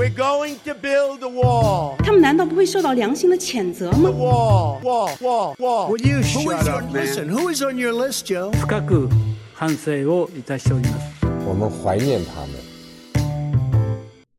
[0.00, 1.95] We're going to build a wall.
[1.97, 5.89] 他们难道不会受到良心的谴责吗 Wall, wall, wall, wall.
[5.89, 7.05] Would you Who shut is up, on, man?
[7.05, 8.51] listen, who is on your list, Joe?
[8.51, 9.09] 深く
[9.53, 11.25] 反省をいたしております。
[11.45, 12.51] 我们怀念他们。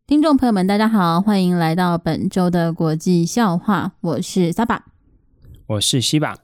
[0.06, 4.84] 听众朋友们，大家好，欢迎来到本周的国际笑话，我是萨巴，
[5.66, 6.36] 我是西巴。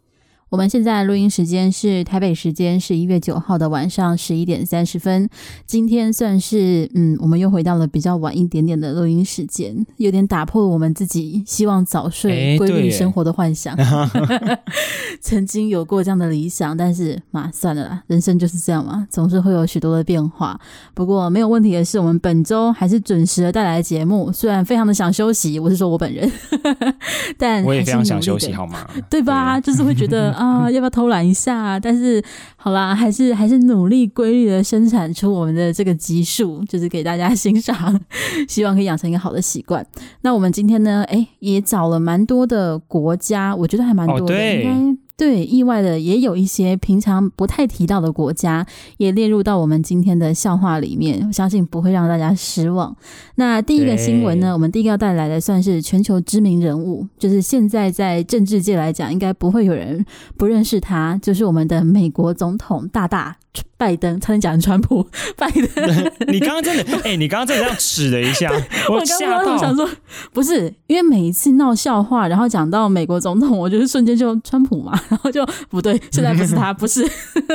[0.51, 5.29] 我们现在录音时间是台北时间十一月九号的晚上十一点三十分。
[5.67, 13.77] 今天算是嗯，我们又回到了比较晚一点点的录音时间，有点打破我们自己希望早睡、规律生活的幻想。
[15.21, 20.59] 曾经有过这样的理想，但是嘛，算了啦，人生就是这样嘛，总是会有许多的变化。
[20.95, 26.31] 不过没有问题的是，我们本周还是准时的带来节目，虽然非常的想休息，我是说我本人，
[27.37, 28.89] 但我也非常想休息，好吗？
[29.11, 29.61] 对吧？
[29.61, 30.38] 就是会觉得。
[30.39, 31.79] 啊，要不要偷懒一下？
[31.81, 32.23] 但是
[32.57, 38.01] 好啦，还是还是努力规律的生产出我们的这个集数，就是给大家欣赏，
[38.49, 39.85] 希望可以养成一个好的习惯。
[40.23, 44.99] 那我们今天呢，哎，也找了蛮多的国家，我觉得还蛮多的，哦、应该。
[45.19, 48.65] 对，意外的也有一些平常不太提到的国家，
[48.99, 51.25] 也列入到我们今天的笑话里面。
[51.27, 52.97] 我相信不会让大家失望。
[53.35, 63.37] 那第一个新闻呢，我们第一个要带来的算是全球知名人物，就是现在在政治界来讲，应该不会有人不认识他，就是我们的美国总统大大。
[63.77, 65.05] 拜登，差点讲川普。
[65.37, 68.51] 拜登，你刚刚真的，哎、欸，你刚刚真的这样指了一下，
[68.91, 69.53] 我吓到。
[69.53, 69.89] 我想说，
[70.33, 77.07] 不是，因为每一次闹笑话，然后讲到美国总统，我就是瞬间就川普嘛，然后就不对， 现在不是他，不是，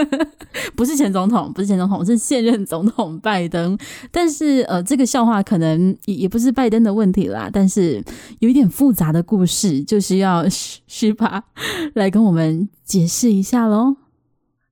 [0.75, 3.77] 不是前总统，不是前总统，是现任总统拜登。
[4.11, 8.03] 但是，呃，这个笑话可能也也不是拜登的问题啦，但是
[8.39, 11.43] 有一点复杂的故事，就是要徐徐吧
[11.93, 14.02] 来跟我们解释一下喽。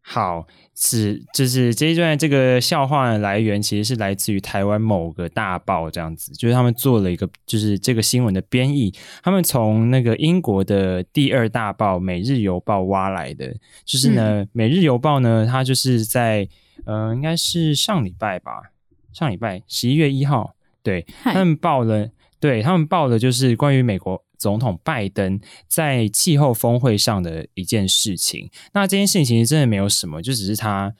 [0.01, 0.45] 好。
[0.73, 13.53] 是，就是这一段这个笑话的来源，其实是来自于台湾某个大报这样子，就是他们做了一个，就是这个新闻的编译，他们从那个英国的第二大报《每日邮报》挖来的，
[13.85, 16.47] 就是呢，嗯《每日邮报》呢，它就是在
[16.85, 18.71] 呃，应该是上礼拜吧，
[19.13, 22.09] 上礼拜十一月一号，对，他们报了，
[22.39, 24.23] 对，他们报的就是关于美国。
[24.41, 30.95] 总统拜登在气候峰会上的一件事情，那这件事情其实真的没有什么，就只是他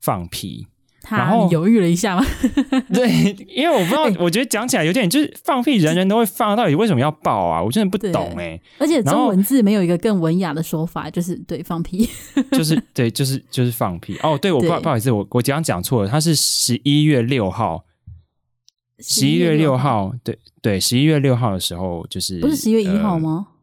[0.00, 0.66] 放屁。
[1.02, 2.26] 他犹豫了一下吗？
[2.92, 7.62] 对，因为我不知道，我觉得讲起来有点就是放屁，人人都会放，到底为什么要爆啊？
[7.62, 8.62] 我真的不懂哎、欸。
[8.78, 12.08] 而且中文字没有一个更文雅的说法，就是对放屁，
[12.52, 14.18] 就是对，就是就是放屁。
[14.22, 17.84] 哦，对，我不不好意思，我我刚刚讲错了，他是十一月六号。
[19.00, 23.46] 十一月六号，对对，十一月六号的时候就是不是十一月一号吗？
[23.48, 23.54] 呃、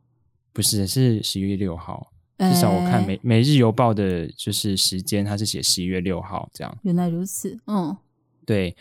[0.53, 2.11] 不是，是十一月六号。
[2.37, 6.77] 至少我看每《每每日邮报》的就是时间，它是写十一月六号这样。
[6.83, 7.95] 原来如此，嗯，
[8.45, 8.75] 对，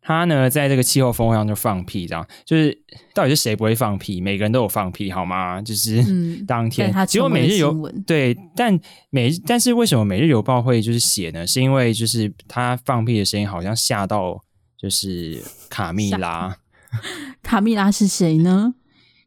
[0.00, 2.82] 他呢，在这个气候峰会上就放屁，这样就是
[3.14, 4.20] 到底是谁不会放屁？
[4.20, 5.60] 每个人都有放屁，好吗？
[5.60, 6.02] 就是
[6.46, 8.78] 当天，嗯、结果《每日邮》对，但
[9.10, 11.46] 每但是为什么《每日邮报》会就是写呢？
[11.46, 14.42] 是因为就是他放屁的声音好像吓到。
[14.80, 16.56] 就是卡蜜拉，
[17.42, 18.74] 卡蜜拉是谁呢？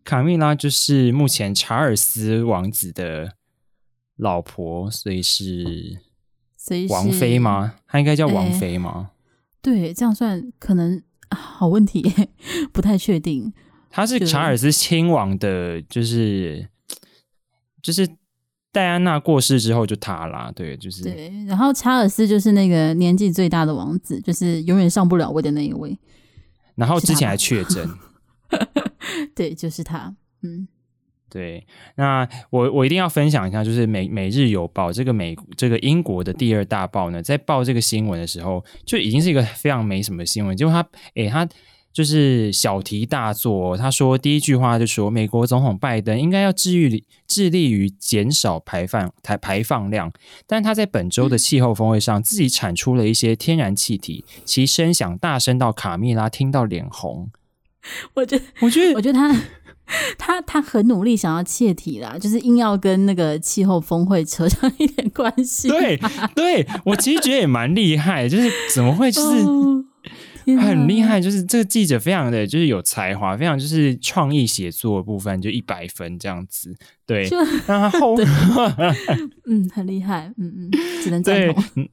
[0.03, 3.34] 卡蜜拉就是目前查尔斯王子的
[4.16, 6.00] 老婆，所以是
[6.89, 7.75] 王妃吗？
[7.88, 9.12] 她应该叫王妃吗？
[9.62, 9.62] 欸？
[9.62, 12.01] 对，这样算可能好问题，
[12.72, 13.53] 不太确定。
[13.89, 16.69] 她是查尔斯亲王的，就是
[17.81, 18.09] 就是。
[18.71, 21.31] 戴安娜过世之后就塌啦，对，就是对。
[21.47, 25.97] 然后查尔斯就是那个年纪最大的王子，就是永远上不了位的那一位。
[26.75, 27.89] 然后之前还确诊，
[29.35, 30.15] 对，就是他。
[30.41, 30.67] 嗯，
[31.29, 31.67] 对。
[31.95, 41.47] 那我我一定要分享一下，就是每每日邮报这个美这个英国的第二大报呢，在报这个新闻的时候，就已经是一个非常没什么的新闻，结果他诶他。
[41.94, 43.78] 就是小题大做。
[43.78, 50.12] 他说第一句话就说，美国总统拜登应该要致力致力于减少排放排排放量，
[50.47, 57.30] 但他在本周的气候峰会上自己产出了一些天然气体，其声响大声到卡蜜拉听到脸红。
[58.13, 59.42] 我觉得，我觉得，我觉得他
[60.18, 65.68] 他他很努力想要切题啦，就是硬要跟那个气候峰会扯上一点关系。
[65.71, 66.00] 对，
[66.36, 69.45] 对我其实觉得也蛮厉害，就是怎么会就是。
[70.57, 76.75] 哦很厉害，就是这个记者非常的就是有才华，非常就是创意写作的部分就一百分这样子。
[77.06, 77.27] 对，
[77.68, 78.15] 然后他后
[79.45, 80.71] 嗯很厉害，嗯嗯，
[81.03, 81.63] 只能赞同。
[81.75, 81.89] 嗯，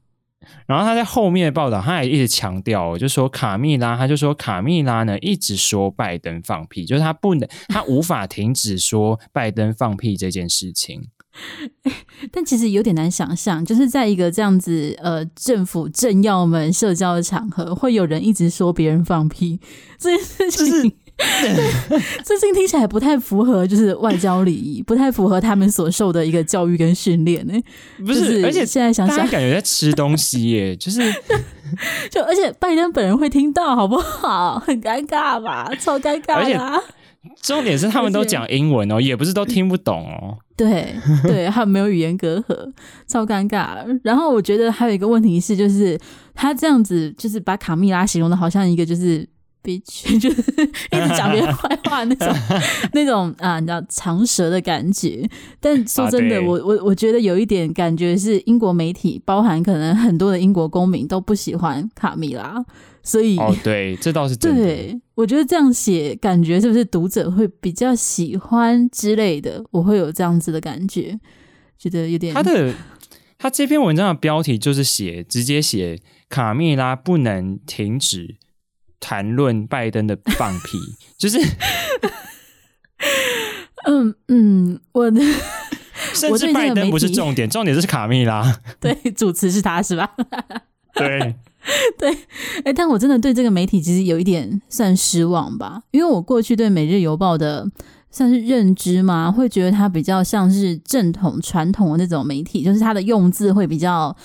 [0.66, 11.08] 然后他在后面的报道，他也一直强调，就说卡蜜拉，他就说卡蜜拉呢一直说拜登放屁，就是他不能，他无法停止说拜登放屁这件事情。
[12.32, 19.60] 但其实有点难想象，就是在一个这样子呃，政府政要们社交的场合，会有人一直说别人放屁
[19.98, 20.92] 这件事情，
[22.24, 27.54] 这事情听起来不太符合，就是外交礼仪，不太符合他们所受的一个教育跟训练呢。
[27.98, 31.00] 不是，就是、而且现在想想，感觉在吃东西耶，就是
[32.10, 34.58] 就而且拜登本人会听到，好不好？
[34.60, 36.80] 很尴尬吧，超尴尬的、啊。
[37.42, 40.38] 重点是他们都讲英文哦，也不是都听不懂哦。
[40.58, 42.70] 对对，还有没有语言隔阂，
[43.08, 43.98] 超尴尬。
[44.02, 45.98] 然后我觉得还有一个问题是，就是
[46.34, 49.26] 他这样子，就是把卡蜜拉形容的好像一个就是。
[50.18, 50.40] 就是
[50.90, 52.34] 一直讲别人坏话那种
[52.94, 55.28] 那种啊，你知道长舌的感觉。
[55.60, 62.64] 但说真的，啊、我我我觉得有一点感觉是英国媒体，包含可能很多的英国公民都不喜欢卡蜜拉，
[63.02, 64.62] 所以哦，对，这倒是 真的。
[64.62, 69.62] 对，我觉得这样写，感觉是不是读者会比较喜欢之类的？
[69.70, 71.18] 我会有这样子的感觉，
[71.78, 72.32] 觉得有点。
[72.32, 72.72] 他的
[73.36, 78.36] 他这篇文章的标题就是写直接写卡蜜拉不能停止。
[79.00, 80.78] 谈论拜登的放屁，
[81.16, 81.38] 就是，
[83.86, 85.20] 嗯嗯，我的，
[86.14, 90.10] 甚至拜登不是重点，重点是卡蜜拉， 对，主持是他是吧？
[90.94, 91.34] 对
[91.98, 97.70] 对，哎、欸，但我真的对这个媒体其实有一点算失望吧，因为我过去对《每日邮报》的
[98.10, 104.16] 算是认知嘛，会觉得它比较像是正统传统的那种媒体，就是它的用字会比较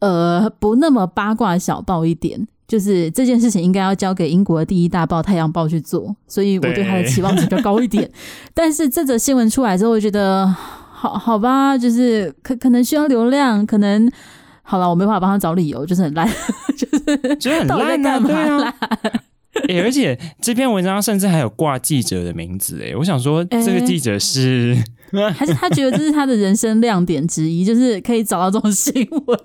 [0.00, 2.48] 呃不那么八卦小报一点。
[2.68, 8.10] 就是这件事情应该要交给英国的第一大报《太阳报》去做，所以我对他的期望值比较高一点。
[8.52, 14.10] 但是这则新闻出来之后，我觉得好好吧，就是可可能需要流量，可能
[14.62, 16.28] 好了，我没办法帮他找理由，就是很烂，
[16.76, 18.74] 就是觉得很烂啊，对啊。
[19.68, 24.76] 欸、而且这篇文章甚至还有挂记者的名字，哎，我想说这个记者是、
[25.12, 28.92] 欸、还是他觉得这是他的人生亮点之一，就是可以找到这种新
[29.26, 29.38] 闻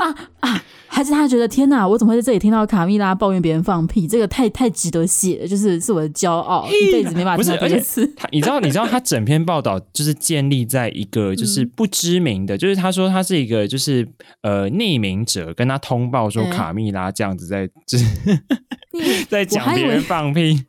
[0.00, 0.64] 啊 啊！
[0.90, 4.08] 还是他觉得天哪，我怎么会在这里听到卡蜜拉抱怨别人放屁？
[4.08, 8.06] 这个太太值得写了，就是是我的骄傲，一辈子没办法听到第二次。
[8.16, 14.08] 他，你知道，你知道他整篇报道就是建立在一个就是不知名的，嗯、就是他说他是一个就是
[14.42, 20.64] 呃匿名者跟他通报说卡蜜拉这样子在就是、欸、 在讲别人放屁。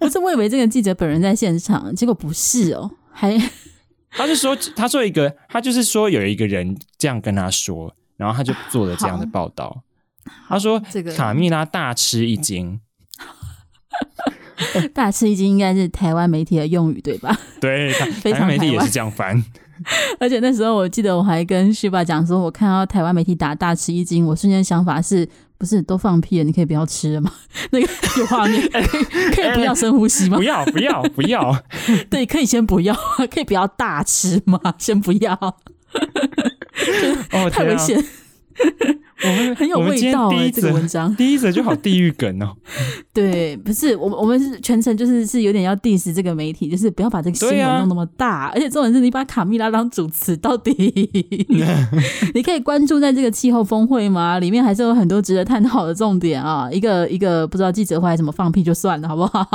[0.00, 3.40] 不是，我以为这个记者本人在现场，结果不是哦，还
[4.10, 7.94] 他是说他说一个，他就是说有一个人这样跟他说。
[8.20, 9.82] 然后他就做了这样的报道，
[10.46, 12.78] 他说：“这个卡蜜拉大吃一惊，
[14.92, 17.34] 大吃一惊应该是台湾媒体的用语对吧？
[17.62, 17.90] 对，
[18.22, 19.42] 台 湾媒体也是这样翻。
[20.20, 25.26] 而且那时候我记得我还跟旭爸讲说，我看到台湾媒体打大吃一惊，我瞬间想法是
[25.56, 26.44] 不是都放屁了？
[26.44, 27.32] 你可以不要吃了吗？
[27.72, 27.88] 那个
[28.18, 28.60] 有画面，
[29.34, 30.36] 可以不要深呼吸吗？
[30.36, 31.58] 不要，不要，不要。
[32.10, 32.94] 对，可以先不要，
[33.32, 34.60] 可以不要大吃吗？
[34.76, 35.56] 先不要。”
[37.32, 38.02] 哦，太危险！
[39.22, 42.56] 我们很有味道哎，这个文章 第一则就好地狱梗哦。
[43.12, 50.72] 对，不是我们，我们是全程就是是有点要 diss 这个媒体，就是不要把这个新闻弄那么大，啊、而且重点是你把卡蜜拉当主持，到底
[52.34, 54.38] 你可以关注在这个气候峰会吗？
[54.38, 56.70] 里面还是有很多值得探讨的重点啊！
[56.72, 59.46] 一个一个不知道记者会还怎么放屁就算了，好不好？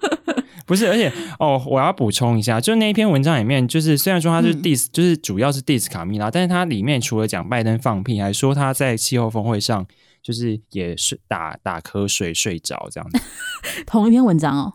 [0.66, 9.86] 不是，而且哦，我要补充一下，就那一篇文章里面，就是虽然说他是 diss，、嗯、就是主要是 diss 卡蜜拉，但是他里面除了讲拜登放屁，还说他在气候峰会上
[10.22, 13.20] 就是也是打打瞌睡睡着这样子。
[13.86, 14.74] 同一篇文章哦，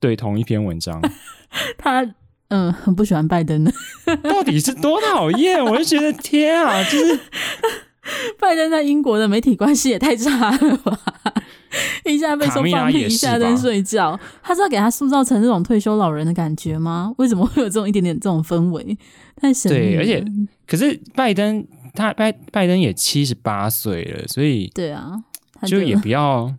[0.00, 1.00] 对，同一篇文章。
[1.78, 2.04] 他
[2.48, 3.72] 嗯，很不喜欢拜登的，
[4.22, 5.64] 到底是多讨厌？
[5.64, 7.20] 我就觉得天啊，就是
[8.38, 10.98] 拜登在英国的媒体关系也太差了吧。
[12.04, 17.12] 一下被说放屁，一下在睡觉，他是要给他塑造成这种退休老人的感觉吗？
[17.18, 18.96] 为什么会有这种一点点这种氛围？
[19.36, 19.96] 太神秘了。
[19.96, 20.24] 对，而且
[20.66, 25.22] 可是拜登他拜拜登也七十八岁了，所以对啊，
[25.66, 26.54] 就也不要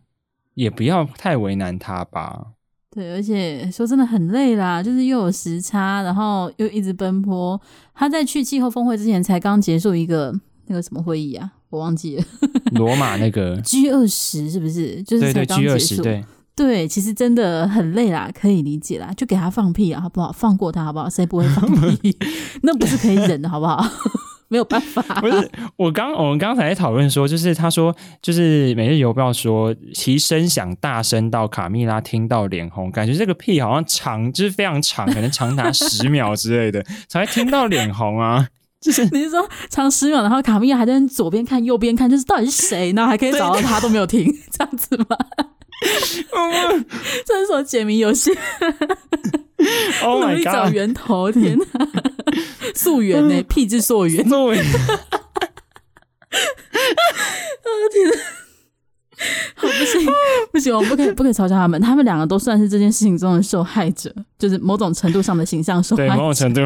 [0.53, 2.45] 也不要太为难他吧。
[2.91, 7.59] 对，而且说真的很累啦，就是又有时差，然后又一直奔波。
[7.95, 10.33] 他在去气候峰会之前才刚结束一个
[10.69, 11.51] 那个什么会议啊？
[11.69, 12.23] 我忘记了，
[12.73, 15.03] 罗马那个 G 二十是不是？
[15.03, 16.01] 就是才刚结束。
[16.01, 16.23] 对，
[16.55, 20.31] 对，其实真的很累啦，可以理解啦，就给他放屁啊，好不好？
[20.31, 21.09] 放过他好不好？
[21.09, 22.17] 谁不会放屁？
[22.63, 23.83] 那不是可以忍的好不好？
[24.51, 25.03] 没有办法。
[25.21, 38.47] 不是，我刚我们刚才在讨论说，就是他说，就是《每日邮报》说其声响大声到卡蜜拉听到脸红，感觉这个屁好像长，就是非常长，可能长达十秒之类的，才会听到脸红啊。
[38.81, 45.17] 就是你是说长十秒，然后卡米亚还在左边看右边看，就是到底是谁，然后还可以找到他都没有停， 这样子吗？
[47.25, 48.31] 这是什么解谜游戏？
[50.03, 51.65] 努力找源头，天哪！
[52.73, 53.43] 溯源呢？
[53.43, 54.23] 屁之溯源。
[54.29, 54.29] 啊
[57.91, 58.15] 天哪！
[59.55, 60.11] 好， 不行
[60.51, 66.09] 不行，我们不可以不可以嘲笑他们，他们两个都算是这件事情中的受害者，就是某种程度上的形象受害者。
[66.09, 66.61] 对，某种程度。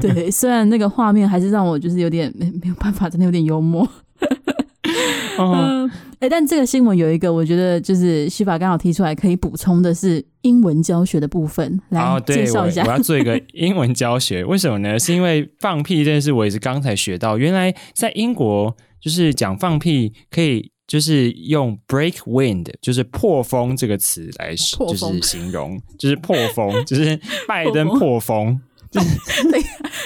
[0.00, 3.88] 对，虽然那个画面还是让我就是有点没没有办法，真的有点幽默。
[5.38, 12.82] 嗯，哎、但这个新闻有一个，我觉得就是徐法刚好提出来可以补充的是英文教学的部分，来介绍一下。
[12.84, 12.88] 我。
[12.88, 14.98] 我要做一个 英文教学，为什么呢？
[14.98, 28.60] 是因为放屁这件事，我也是刚才学到，原来在英国就是讲放屁可以就是用 break wind，就是破风这个词来就是形容，就是破风，就是 拜登破风。
[28.92, 29.02] 对，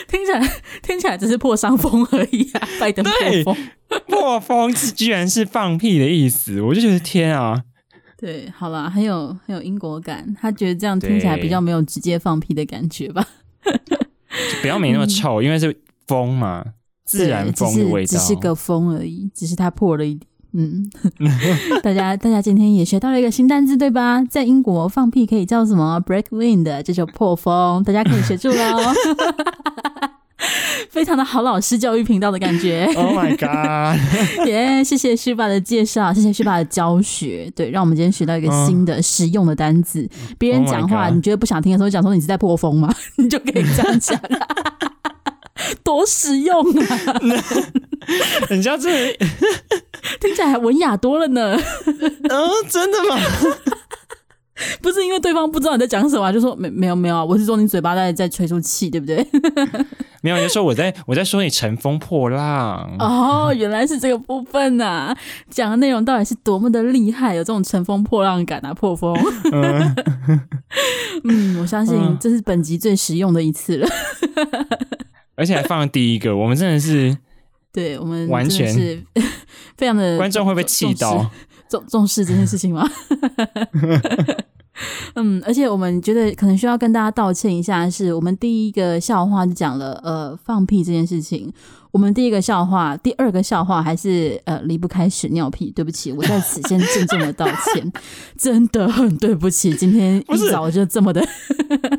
[0.08, 2.68] 听起来听起来只是破伤风而已啊！
[2.80, 3.68] 拜登破风，
[4.08, 7.62] 破风居然是放屁的意思，我就觉得天啊！
[8.16, 13.24] 对，好啦，很有很有英国感，他觉得这样听起来比较没有直接放屁的感觉吧？
[14.60, 16.64] 不要没那么 臭，嗯、因为是风嘛，
[17.04, 20.29] 自然风的味道，只是，只是个风而已，只是它破了一点。
[20.52, 20.90] 嗯，
[21.82, 24.22] 大家大家今天也学到了一个新单字，对吧？
[24.28, 28.92] 在英国放屁可以叫什么？break wind，这叫破风，大家可以学住喽。
[30.90, 32.84] 非常的好，老师教育频道的感觉。
[32.96, 33.96] Oh my god！
[34.48, 37.48] 耶，yeah, 谢谢旭爸的介绍，谢谢旭爸的教学。
[37.54, 40.08] 对，让我们今天学到一个新的实用的单字。
[40.36, 40.60] 别、oh.
[40.60, 42.92] 人讲话，你觉得不想听的时候，讲说你是在破风吗？
[43.18, 44.20] 你就可以这样讲。
[45.84, 47.20] 多实用啊！
[48.48, 49.16] 人家这
[50.20, 51.56] 听起来还文雅多了呢。
[52.28, 53.16] 嗯，真的吗？
[54.82, 59.26] 不是因为对方不知道你在讲什么，就说没没有没有啊，我是说你嘴巴在在吹出气，对不对？
[60.20, 62.94] 没有，就说我在我在说你乘风破浪。
[62.98, 65.16] 哦，原来是这个部分呐、啊！
[65.48, 69.16] 讲的内容到底是多么的厉害，有这种乘风破浪感啊，破风。
[69.50, 69.96] 嗯，
[71.24, 73.88] 嗯，我相信这是本集最实用的一次了。
[75.36, 77.16] 而且还放了第一个，我们真的是，
[77.72, 79.02] 对我们完全是
[79.76, 81.30] 非常的观众会被气到
[81.68, 82.88] 重重视这件事情吗？
[85.14, 91.52] 嗯，而且我们觉得可能需要跟大家道歉一下，是我们第一个笑话就讲了呃放屁这件事情。
[91.92, 95.72] 我们第一个笑话，第二个笑话还是呃离不开屎尿屁。
[95.72, 97.92] 对不起，我在此先郑重的道歉，
[98.38, 99.74] 真的很对不起。
[99.74, 101.20] 今天一早就这么的，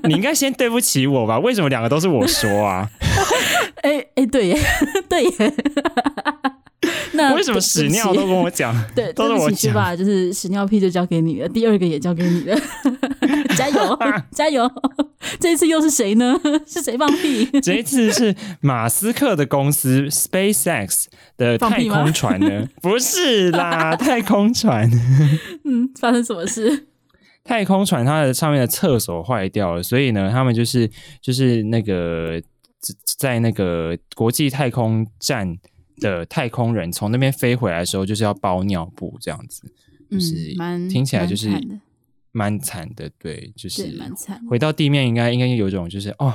[0.06, 1.38] 你应该先对不起我吧？
[1.40, 2.90] 为什么两个都是我说啊？
[3.84, 4.58] 哎哎、对耶，
[5.10, 5.54] 对耶。
[7.14, 8.74] 那为什么屎尿都跟我讲？
[8.96, 9.96] 对， 都是我讲吧？
[9.96, 12.58] 就是屎尿屁就交给你了，第二个也交给你了。
[13.56, 14.00] 加油，
[14.32, 14.70] 加油！
[15.40, 16.40] 这一次又是谁呢？
[16.66, 17.46] 是谁放屁？
[17.62, 21.06] 这一次是马斯克的公司 SpaceX
[21.38, 22.68] 的太空船呢？
[22.82, 24.90] 不是啦，太空船。
[25.66, 26.88] 嗯，发生什么事？
[27.44, 30.90] 太空船它的上面的厕所坏掉了，所以呢，他们就是
[31.22, 32.42] 就是那个
[33.06, 35.58] 在那个国际太空站
[35.98, 39.72] 的太空人从那边飞回来的时候，就是要包尿布这样子，
[40.10, 40.54] 就是
[40.90, 41.50] 听起来就是。
[42.34, 44.42] 蛮惨的，对，就是蛮惨。
[44.50, 46.34] 回到地面应该应该有一种就是哦，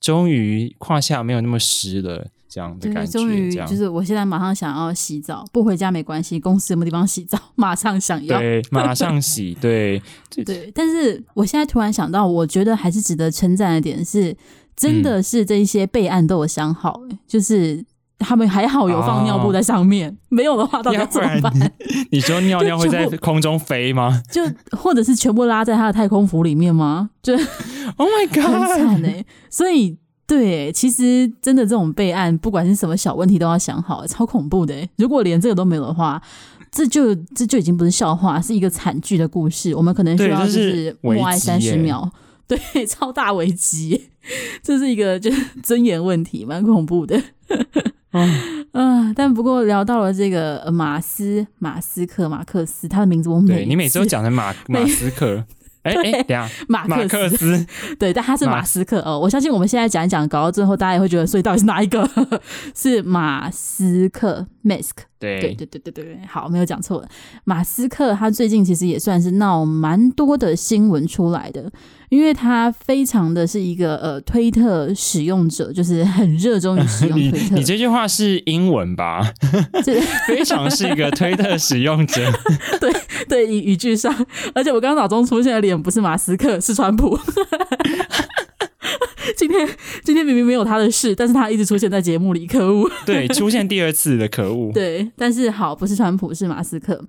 [0.00, 3.12] 终于胯下没有那么湿了这样的感觉。
[3.12, 10.72] 终于就是我现在马上想要洗澡，不回家没关系，公司有没有地方洗澡，马上想要，对，马上 洗，对对，对。
[10.74, 14.36] 但是我现在突然想到，我觉得还是值得称赞的点是，
[14.76, 17.84] 真的是这一些备案都有想好，嗯、就是。
[18.18, 21.52] 他们还好有放尿布在上面，哦、没有的话到底怎么办？
[21.54, 21.68] 你，
[22.12, 24.22] 你说尿尿会在 空中飞吗？
[24.32, 24.40] 就
[24.70, 27.10] 或者是全部拉在他的太空服里面吗？
[27.22, 27.34] 就
[27.98, 29.22] Oh my God，很惨哎！
[29.50, 34.88] 所以对，其实真的这种备案，不管是什么小问题都要想好，超恐怖的。
[34.96, 36.20] 如果连这个都没有的话，
[36.72, 39.74] 这就这就已经不是笑话，是一个惨剧的故事。
[39.74, 42.10] 我们可能需要就是默哀三十秒，
[42.48, 44.08] 对， 超大危机，
[44.62, 47.20] 这是一个就是尊严问题，蛮恐怖的。
[48.12, 55.44] 嗯、呃， 但不过聊到了这个马斯马斯克马克思，他的名字我每对你每次都讲成马 马斯克，
[55.82, 57.66] 哎哎，等下马马克思，
[57.98, 59.18] 对，但他是马斯克哦。
[59.18, 62.08] 我相信我们现在讲一讲，搞到最后大家也会觉得，所以到底是哪一个？
[62.74, 64.92] 是马斯克 Mask。
[65.18, 67.08] 对对对对对对，好，没有讲错了。
[67.44, 71.70] 马斯克他最近其实也算是闹蛮多的新闻出来的，
[72.10, 77.54] 因为他非常的是一个呃推特使用者，就是很热衷于使用 推特。
[77.54, 79.32] 你，你这句话是英文吧？
[79.82, 82.30] 这 非常是一个推特使用者。
[82.80, 82.92] 对
[83.28, 84.14] 对，语语句上，
[84.54, 87.18] 而且我刚刚脑中出现的脸不是马斯克，是川普。
[89.36, 89.68] 今天
[90.04, 92.90] 今天明明没有他的事，但是他一直出现在节目里，可恶！
[93.04, 94.72] 对，出现第二次的可恶。
[94.74, 97.06] 对，但是好，不是川普，是马斯克。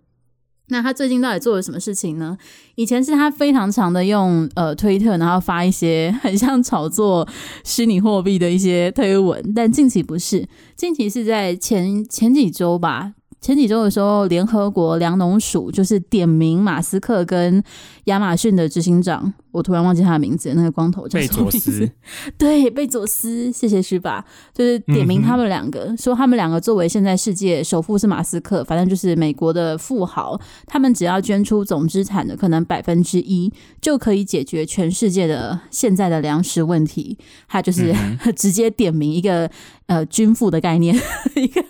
[0.69, 2.38] 那他最近到底做了什么事情呢？
[2.75, 7.25] 以前是他非常常的用呃推特，然后发一些 很像炒作
[7.63, 13.13] 虚拟货币的一些推文，但近期不是，近期是在前前几周吧。
[13.39, 17.63] 前几周的时候，联合国粮农署就是点名马斯克跟
[18.06, 21.79] 亚马逊的执行长，我突然忘记他的名字，那个光头叫什么名字？
[21.79, 21.91] 贝佐斯。
[22.38, 37.17] 对，贝佐斯，谢谢师爸，就是点名他们两个，嗯、说他们两个作为现在世界首富是马斯克，反正就是美国的富豪，他们只要捐出总资产的可能百分之一，就可以解决全世界的现在的粮食问题。
[37.48, 39.50] 他就是、嗯、 直接点名一个
[39.86, 40.96] 呃均富的概念，
[41.36, 41.62] 一个。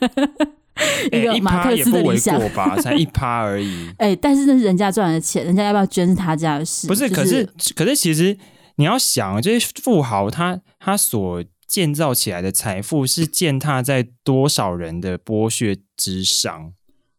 [1.12, 3.88] 一个马克思的理想，欸、吧， 才一趴而已。
[3.98, 6.88] 哎、欸，但是那是人家赚的钱，人家要不要捐是他家的事。
[6.88, 8.38] 不是，可是，可是，其实
[8.76, 16.74] 你要想，这些富豪他他所建造起来的财富是践踏在多少人的剥削之上？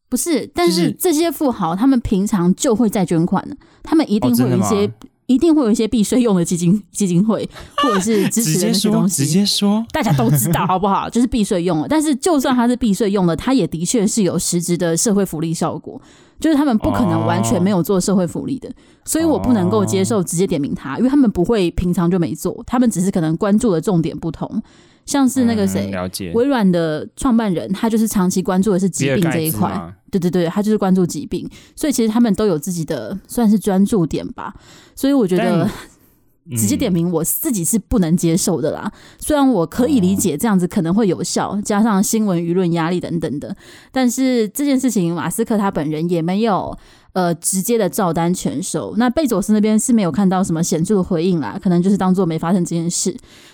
[0.08, 4.90] 不是，但是这些富豪他们平常就会在捐款的，他们一定会有一些。
[5.28, 7.48] 哦一定会有一些避税用的基金 基金会，
[7.82, 9.24] 或者是支持的那些东西。
[9.24, 11.08] 直接说，大家都知道好不好？
[11.10, 11.86] 就是避税用的。
[11.86, 16.00] 但是就算它是避税用的，它也的确是有实质的社会福利效果。
[16.40, 18.70] 就是他们不可能完全没有做社会福利的，
[19.04, 24.62] 所以我不能够接受直接点名他，因为他们不会平常就没做，他们只是可能关注的重点不同。
[25.08, 25.90] 像是那个谁，
[26.34, 29.90] 微软的创办人，他就是长期关注的是疾病这一块。
[30.10, 34.54] 对对对，他就是关注疾病，所以其实他们都有自己的算是专注点吧。
[34.94, 35.66] 所以我觉得
[36.58, 38.92] 直接点名我自己是不能接受的啦。
[39.18, 43.56] 虽然我可以理解这样子可能会有效，加上新闻舆论压力等等的，
[43.90, 46.76] 但是这件事情马斯克他本人也没有。
[47.18, 48.94] 呃，直接的照单全收。
[48.96, 53.12] 那贝佐斯那边是没有看到什么显著的回应啦，可能就是当做没发生这件事。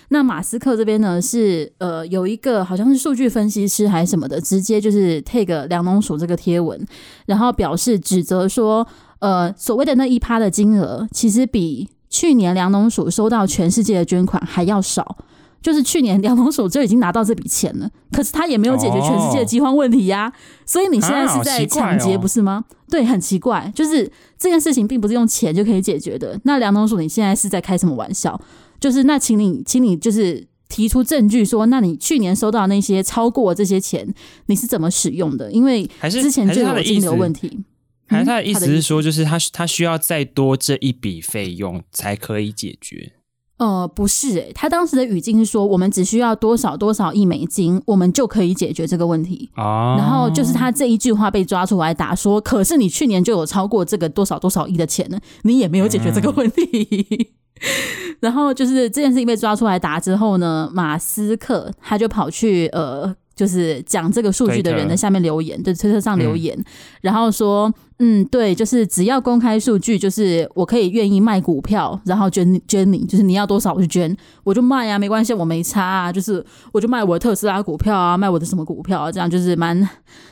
[0.09, 6.79] 那马斯克这边呢，是呃有一个好像是数据分析师还是什么的，直接就是 take 粮农署这个贴文，
[7.25, 8.85] 然后表示指责说，
[9.17, 15.17] 呃，所谓的那一趴的金额，其实比去年粮农署收到全世界的捐款还要少。
[15.61, 20.29] 就是去年粮农署就已经拿到这笔钱了，可是他也没有解决全世界的饥荒问题呀、啊。
[20.29, 20.33] 哦、
[20.65, 22.63] 所以你现在是在抢劫，不是吗？
[22.67, 26.39] 啊哦、对，很奇怪，就是这件事情并不是用钱就可以解决的。
[26.43, 28.39] 那粮农署你现在是在开什么玩笑？
[28.79, 34.13] 就是那，请你，请你就是提出证据说，那你去年收到那些超过这些钱，
[34.45, 35.51] 你是怎么使用的？
[35.51, 37.63] 因为之前就有金流问题。
[38.07, 43.13] 还是他的意思是说，就是他他需要再多这一笔费用才可以解决。
[43.57, 49.49] 呃，不是诶、欸，他当时的语境是说，我们只需要多少多少亿美金，我们就可以解决这个问题。
[49.55, 57.29] 哦，然后就是他这一句话被抓出来打说，可是你去年就有超过这个多少多少亿的钱呢，你也没有解决这个问题。
[57.61, 63.15] 嗯、 然后就是这件事情被抓出来打之后呢，马斯克他就跑去呃。
[63.35, 66.65] 就是讲这个数据的人在下面留言，对推特上留言，嗯、
[67.01, 79.77] 然后说，嗯，对，就是只要公开数据，就是我可以愿意卖股票，然后捐捐你，就是你要多少我就捐，我就卖啊，没关系，我没差啊，就是我就卖我的特斯拉股票啊，卖我的什么股票啊，这样就是蛮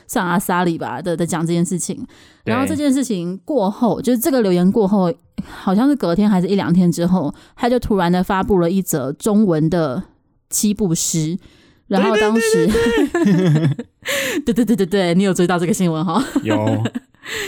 [0.06, 2.06] 上阿萨里吧的的讲这件事情。
[2.44, 5.12] 然后这件事情过后，就是这个留言过后，
[5.46, 10.02] 好像是隔天还是一两天之后，他就突然的发布了一则中文的
[10.48, 11.38] 七步诗。
[11.86, 12.66] 然后当时，
[14.44, 16.22] 对对对对对，你有追到这个新闻哈？
[16.42, 16.56] 有，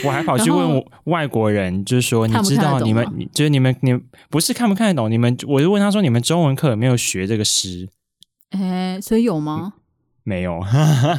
[0.03, 5.09] 我还跑去问外国人，就是说，你知道你们，就是你们，你们不是看不看得懂？
[5.09, 7.89] 你们，我就问他说，你们中文课有没有学这个诗？
[8.51, 9.73] 哎，所以有吗？
[10.27, 10.61] 嗯没有，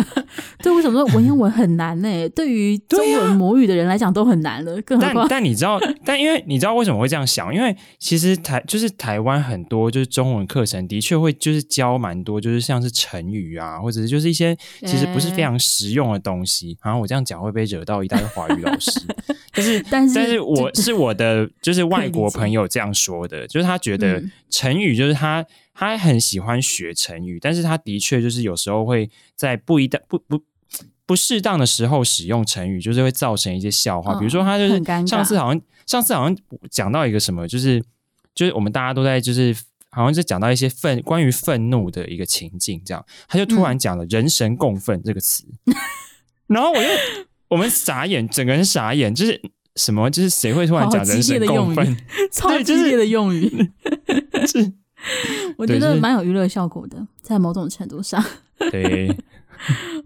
[0.63, 2.09] 对，为什么说文言文很难呢？
[2.37, 7.53] 对于中文母语的人来讲都很难了，更何况但但你知道， 但因为你知道为什么会这样想？
[7.55, 16.77] 因为其实台就是台湾很多就是中文课程的确会就是教蛮多，就是像是成语啊，或者是就是一些其实不是非常实用的东西。
[16.85, 19.01] 然后、欸、我这样讲会被惹到一大堆华语老师，
[19.55, 25.43] 就是但是但是我是我的就是外国朋友这样说的，就是他觉得成语就是他。
[25.81, 30.43] 他很喜欢学成语，但是他的确就是有时候会在不一的不不
[31.07, 34.15] 不适当的时候使用成语，就是会造成一些笑话。
[34.15, 36.37] 嗯、比如说，他就是上次好像上次好像
[36.69, 37.81] 讲到一个什么，就是
[38.35, 39.57] 就是我们大家都在就是
[39.91, 45.75] 好像是讲到一些愤关于愤怒的一个情境，这样他就突然讲了“人神共愤”这个词，嗯、
[46.49, 46.89] 然后我就
[47.47, 49.41] 我们傻眼，整个人傻眼，就是
[49.77, 50.11] 什么？
[50.11, 51.97] 就是谁会突然讲“人神共愤”？
[52.33, 53.71] 超激烈的用语，
[54.45, 54.73] 是。
[55.57, 58.23] 我觉得蛮有娱乐效果的，在某种程度上。
[58.71, 59.15] 对，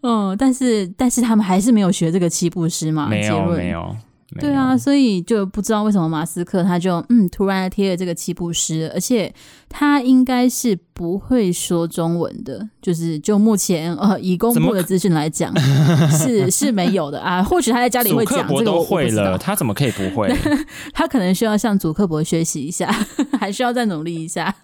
[0.02, 3.08] 嗯，但是但是他们还是没有学这个七步诗嘛？
[3.08, 3.96] 没有，没有。
[4.40, 9.30] 对啊，所以就不知道为什么马斯克他就嗯突然贴了这个七步诗，而且
[9.72, 15.52] 他应该是不会说中文的，就是就目前呃已公布的资讯来讲
[16.12, 17.42] 是是没有的啊。
[17.42, 20.32] 或许他在家里会讲，这个都会了，他怎么可以不会？
[20.92, 22.94] 他可能需要向祖克伯学习一下，
[23.40, 24.54] 还需要再努力一下。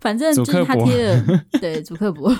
[0.00, 1.24] 反正就是他贴了，
[1.58, 2.36] 对祖克伯，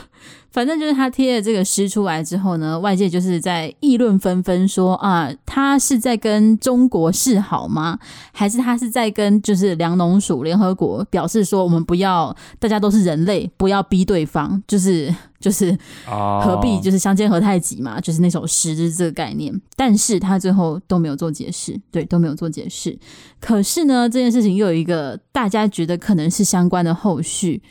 [0.51, 7.99] 反正就是他贴了这个诗出来之后呢，外界就是在议论纷纷，说啊，他是在跟中国示好吗？
[8.33, 19.52] 还是他是在跟就是粮农署联合国表示说，我们不要，大家都是人类，不要逼对方，就是就是何必就是相煎何太急嘛，就是那首诗就是这个概念。
[19.76, 22.98] 但是他最后都没有做解释，对，都没有做解释。
[23.40, 27.62] 可是呢，这件事情又有一个大家觉得可能是相关的后续。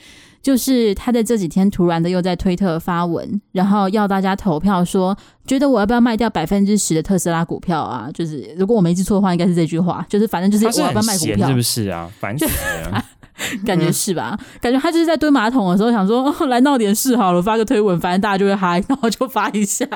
[0.41, 8.09] 就是他在这几天突然的又在推特发文，然后要大家投票说，觉得我要不要卖掉百分之十的特斯拉股票啊？
[8.13, 10.05] 就是如果我没记错的话，应该是这句话。
[10.09, 12.11] 就是反正就是我要不要卖股票，是不是啊？
[12.19, 13.05] 烦死了，
[13.65, 14.37] 感觉是吧？
[14.61, 19.87] 感觉他就是在蹲马桶的时候想说，哦，来闹点事好了，发个推文，反正大家就会嗨，然后就发一下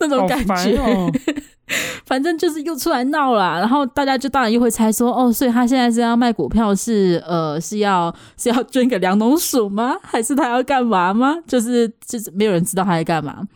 [0.00, 0.78] 那种感觉。
[2.06, 9.94] 反正就是又出来闹啦，然后大家就当然又会猜说，哦，所以他现在是要卖股票是，呃是要是要捐给粮农署吗？
[10.02, 11.36] 还是他要干嘛吗？
[11.46, 13.46] 就是就是没有人知道他在干嘛，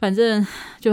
[0.00, 0.44] 反正
[0.80, 0.92] 就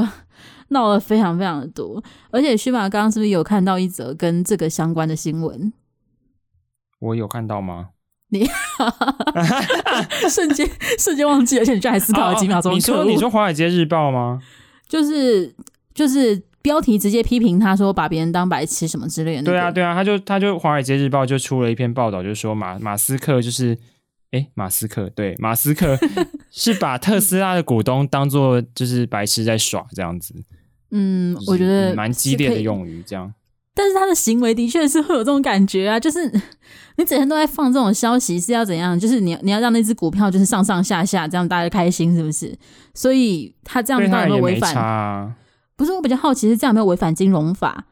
[0.67, 2.03] 闹了非常非常的多。
[2.29, 5.73] 而且须马刚刚是不是有看到一则跟这个相关的新闻？
[6.99, 7.89] 我有看到吗？
[8.29, 8.45] 你
[10.29, 12.73] 瞬间瞬间忘记，而且你居然还思考了几秒钟。
[12.73, 14.41] 你说你说《华尔街日报》吗？
[14.87, 15.55] 就是
[15.93, 16.43] 就是。
[16.59, 19.51] 标题直接批评他说把别人当白痴什么之类的、那个。
[19.51, 23.77] 对啊，对啊，他就他就《华尔街日报》就出了一篇报道，就说马马斯克就是，
[24.31, 25.97] 哎，马斯克对马斯克
[26.51, 30.35] 是把特斯拉的股东当做就是白痴在耍这样子。
[30.91, 33.33] 嗯，我觉得蛮激烈的用语这样。
[33.77, 36.27] 但是他的行为的确是会有这种感觉啊，就是
[36.97, 38.99] 你整天都在放这种消息是要怎样？
[38.99, 42.57] 就是你你要让那只股票就是上上下下，这样大家开心是不是？
[42.95, 45.35] 所以他这样子到底有没有违反？
[45.75, 47.85] 不是，我比较好奇是这样有没有违反金融法？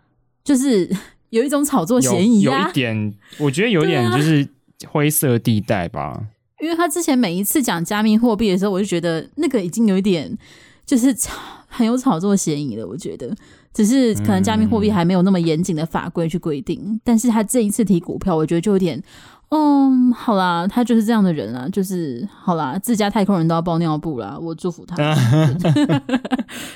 [0.43, 0.89] 就是
[1.29, 4.47] 有一种炒作嫌疑啊，有，有一点，我觉得有点就是
[4.87, 6.01] 灰色地带吧。
[6.01, 6.23] 啊、
[6.61, 10.35] 因为他之前每一次讲加密货币的时候，我就觉得那个已经有一点
[10.83, 11.33] 就是炒
[11.67, 12.87] 很有炒作嫌疑了。
[12.87, 13.35] 我觉得
[13.75, 19.03] 只是可能加密货币还没有那么严谨的法规去规定，嗯、但是他这一次提股票，我觉得就有点。
[19.49, 24.95] 嗯，好啦，他就是这样的人啊，就是好啦，自家太空人都要包尿布啦，我祝福他。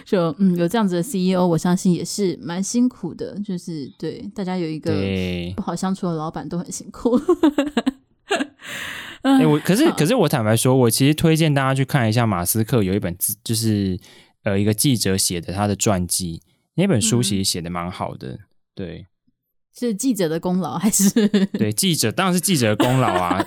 [0.06, 4.94] 就嗯，有这样子的 CEO，我相信也是蛮辛苦的，就是对大家有一个
[5.56, 7.20] 不好相处的老板都很辛苦。
[9.24, 14.00] 哎、欸，我可是可是我坦白说，我其实推荐大家去看一下马斯克有一本字，就是
[14.44, 16.42] 呃一个记者写的他的传记，
[16.76, 18.40] 那本书其实写的蛮好的，嗯、
[18.76, 19.06] 对。
[19.78, 21.10] 是记者的功劳还是？
[21.58, 23.42] 对，记者当然是记者的功劳啊！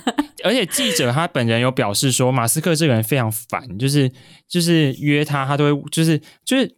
[0.45, 4.11] 而且记者他本人有表示说，马斯克这个人非常烦，就是
[4.49, 6.75] 就是约他，他都会就是就是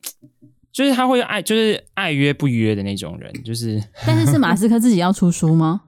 [0.73, 3.81] 就是他会爱就是爱约不约的那种人，就是。
[4.07, 5.83] 但是是马斯克自己要出书吗？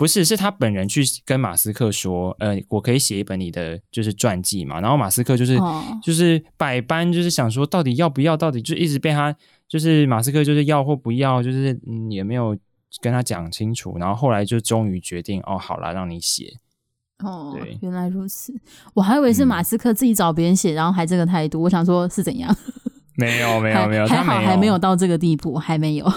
[0.00, 4.80] 不是，是他本人去跟马斯克说，呃，我可以写一本你的就是传记嘛。
[4.80, 8.34] 然后马斯克就是、哦、就是百般就是想说，到底要不要？
[8.36, 9.36] 到底就一直被他
[9.68, 12.56] 就是马斯克就是要或不要，就是、嗯、也没有。
[13.00, 16.54] 跟他讲清楚，然后后来就终于决定哦，好了，让你写。
[17.18, 18.52] 哦，对，原来如此，
[18.94, 22.52] 我还以为是马斯克自己找别人写，嗯、然后还这个态度，我想说是怎样？
[23.20, 26.12] 没有，没有，没有，还好还没有到这个地步，还没有。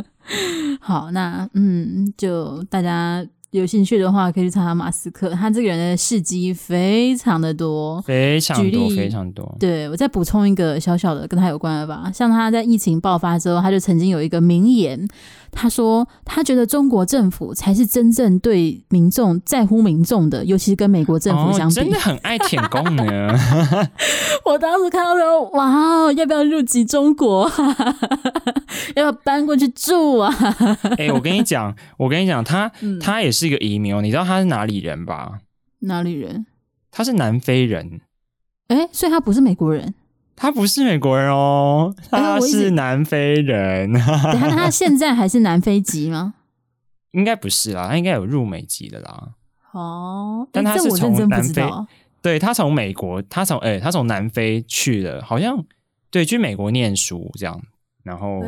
[0.80, 3.26] 好，那嗯，就大家。
[3.52, 9.56] 有兴趣的话，可以去查查马斯克，他这个人的事迹非常的多，非常多，非常多。
[9.58, 15.08] 对，我再补充一个小小的跟他有关的吧，像他在疫情爆发之后，他就曾经有一个名言，
[15.56, 23.04] 他说他觉得中国政府才是真正对民众在乎民众的，尤其是跟美国政府相比，哦、真的很爱舔共呢。
[24.44, 27.50] 我当时看到说，哇，要不要入籍中国？
[28.94, 30.30] 要不要搬过去住啊？
[30.98, 33.46] 哎、欸，我跟你讲， 我跟你讲，他、嗯、他也是。
[33.46, 35.38] 一个移民哦，你知道他是哪里人吧？
[35.82, 36.46] 哪里人？
[36.90, 38.00] 他是南非人。
[38.66, 39.94] 哎，所以他不是美国人。
[40.36, 43.90] 他不是美国人哦，他是南非人。
[43.94, 46.34] 等下，他现在还是南非籍吗？
[47.12, 49.30] 应该不是啦，他应该有入美籍的啦。
[49.72, 51.62] 哦，但他是从南非，
[52.20, 55.64] 对，他从美国，他从哎，他从南非去的，好像
[56.10, 57.60] 对，去美国念书这样。
[58.06, 58.40] 然后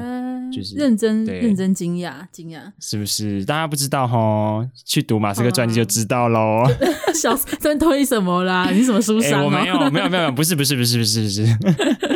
[0.53, 3.45] 就是认真认真惊讶惊讶，是不是？
[3.45, 6.63] 大家不知道哈，去读马斯克传记就知道喽。
[7.13, 8.71] 小在推什么啦？
[8.73, 9.45] 你什么书商？
[9.45, 11.45] 我没有没有没有不是不是不是不是不是。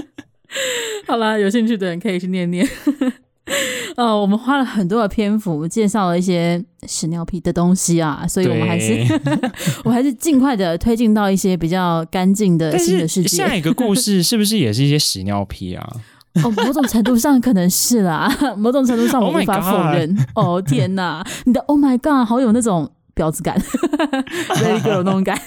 [1.09, 2.64] 好啦，有兴趣的人可以去念念。
[3.96, 9.05] 哦，我们花了很多的篇幅介绍了一些屎尿屁的东西啊，所以我们还是
[9.85, 13.37] 我还是尽快的推进到一些比较干净的新的世界。
[13.37, 15.96] 下一个故事是不是也是一些屎尿屁啊？
[16.42, 20.16] 哦，某种程度上可能是啦，某种程度上我无法否认。
[20.35, 25.38] 哦、oh、天哪，你的 Oh my God，好有那种婊子感，所以就有那种感。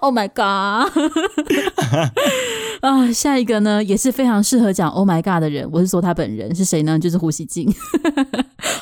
[0.00, 0.90] Oh my god！
[2.82, 6.98] 啊，下一个呢也是非常适合讲 Oh my god 的人，我是说他本人是谁呢？
[6.98, 7.72] 就是胡锡进。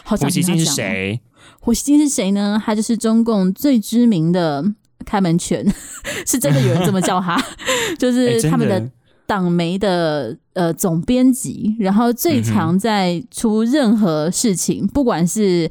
[0.04, 1.20] 好想胡锡进是谁？
[1.60, 2.60] 胡锡进是谁呢？
[2.64, 4.64] 他就是中共最知名的
[5.04, 5.64] 开门犬，
[6.26, 7.38] 是真的有人这么叫他，
[7.98, 8.82] 就是他们的
[9.26, 15.70] 党媒的呃总编辑，然后最常在出任何事情，嗯、不管是。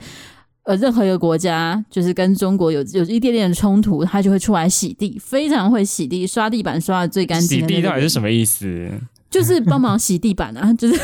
[0.65, 7.59] 呃，任何一个国家就是跟中国有有一点点的冲突，他就会出来洗地，非常会洗地，刷地板刷的最干净。
[7.59, 8.89] 洗地到底是什么意思？
[9.29, 10.97] 就是帮忙洗地板啊，就是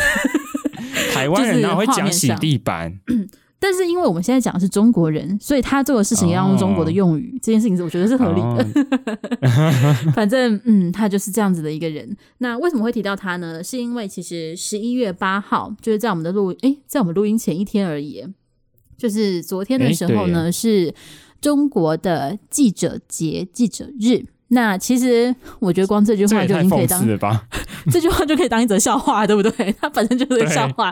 [1.14, 2.98] 台湾人哪会讲洗地板？
[3.60, 8.82] 但是因为我们现在讲的是中国人，所以他做的事情要用中国的用语，哦、这件事情是我觉得是合理的。
[9.42, 12.16] 哦、 反正嗯，他就是这样子的一个人。
[12.38, 13.62] 那为什么会提到他呢？
[13.64, 18.26] 是因为其实十一月八号就是在我们的录诶，在我们录音前一天而已。
[18.98, 20.94] 就是昨天的时候呢，是
[21.42, 24.26] 中国的记者节、记者日。
[24.50, 27.02] 那其实我觉得光这句话就已经可以当
[27.92, 29.74] 这句话就可以当一则笑话，对不对？
[29.80, 30.92] 它本身就是个笑话。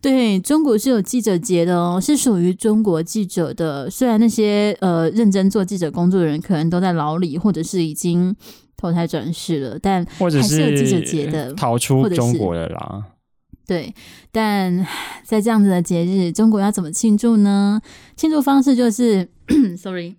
[0.00, 3.90] 对，对，中国是有记者节的哦，是属于中国记者的。
[3.90, 8.34] 虽然那些呃认真做记者工作的人可能都在牢里，或者是已经
[8.76, 13.04] 投胎转世了，但还是有记者节的，逃出中国的啦。
[13.66, 13.94] 对，
[14.30, 14.86] 但
[15.24, 17.80] 在这样子的节日，中国要怎么庆祝呢？
[18.16, 19.28] 庆祝方式就是，
[19.76, 20.16] sorry，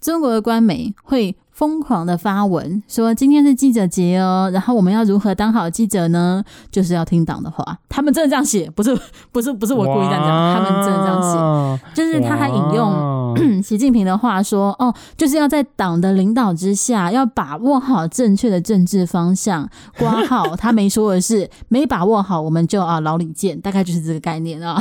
[0.00, 1.36] 中国的官媒会。
[1.58, 6.44] 疯狂的发文说今天是记者节哦，然后我们要如何当好记者呢？
[6.70, 7.76] 就是要听党的话。
[7.88, 8.96] 他们真的这样写，不是
[9.32, 11.84] 不是不是我故意这样讲，他们真的这样写。
[11.96, 12.92] 就是他还引用
[13.62, 24.80] 习近平的话说：“哦，就是要在党的领导之下，要把握好正确的政治方向。”括号他没说的是没把握好，我们就啊牢里见，大概就是这个概念啊。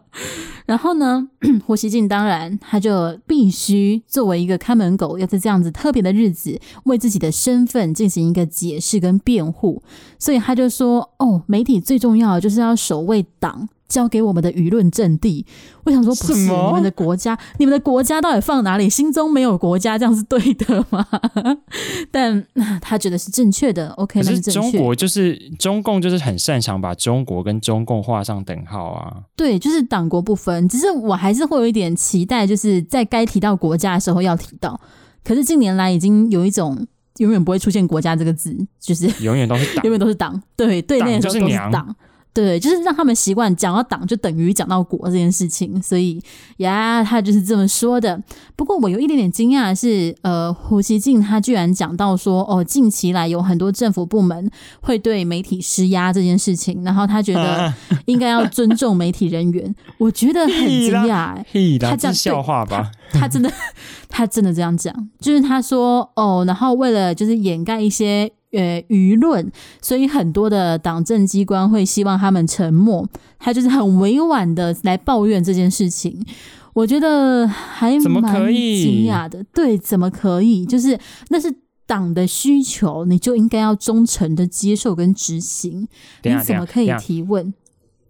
[0.66, 1.26] 然后呢，
[1.64, 6.08] 胡锡进当然他就必须作为一个看门狗，要在这样子特别的。
[6.18, 9.80] 日子为自己的身份进行一个解释跟辩护，
[10.18, 15.46] 所以他就说：“哦，媒体最重要的就是要守卫党交给我们的舆论阵地。”
[15.84, 18.90] 我想说，不是你们的国家，你们的国家到底放哪里？
[18.90, 21.06] 心中没有国家，这样是对的吗？
[22.12, 22.44] 但
[22.80, 23.88] 他觉得是正确的。
[23.92, 24.72] OK，那是正确。
[24.72, 29.16] 中国就是中共，就是很擅长把中国跟中共画上等号啊。
[29.34, 30.68] 对，就是党国不分。
[30.68, 34.78] 只是我还是会有一点期待，就是在该提到国家的时候要提到。
[35.24, 36.86] 可是近年来已经有一种
[37.18, 40.42] 永远不会出现“国家”这个字，就是永远都是党， 永远都是党。
[40.56, 41.96] 对对，那个时候都是党。
[42.34, 46.22] 对，就是让他们习惯讲到党就等于讲到国这件事情，所以
[46.58, 48.22] 呀，他就是这么说的。
[48.54, 54.48] 不过我有一点点惊讶的是，呃，胡锡进他居然讲到说，哦，近期来有很多政府部门
[54.80, 57.74] 会对媒体施压这件事情，然后他觉得
[58.06, 61.78] 应该要尊重媒体人员， 我觉得很 惊讶、欸。
[61.80, 62.92] 他这样笑话吧？
[63.12, 63.50] 他真的，
[64.08, 68.30] 他真的这样讲，就是他说，哦，然后为了就是掩盖一些。
[68.52, 69.50] 呃，舆论，
[69.82, 73.06] 所以很多的党政机关会希望他们沉默，
[73.38, 76.24] 他就是很委婉的来抱怨这件事情。
[76.72, 80.64] 我觉得还蛮惊讶的，对，怎么可以？
[80.64, 81.52] 就是那是
[81.86, 85.88] 党的需求，你就应该要忠诚的接受跟执行。
[86.22, 87.52] 你怎么可以提问？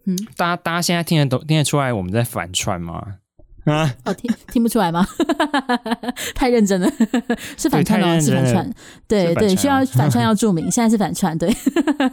[0.05, 3.15] 嗯，大家大家现在听得懂、听得出来我们在反串吗？
[3.65, 3.93] 啊！
[4.05, 5.05] 哦，听听不出来吗？
[6.33, 6.91] 太认真了，
[7.57, 8.73] 是反串哦，是反串。
[9.07, 11.37] 对对，需要反串要注明， 现在是反串。
[11.37, 11.53] 对，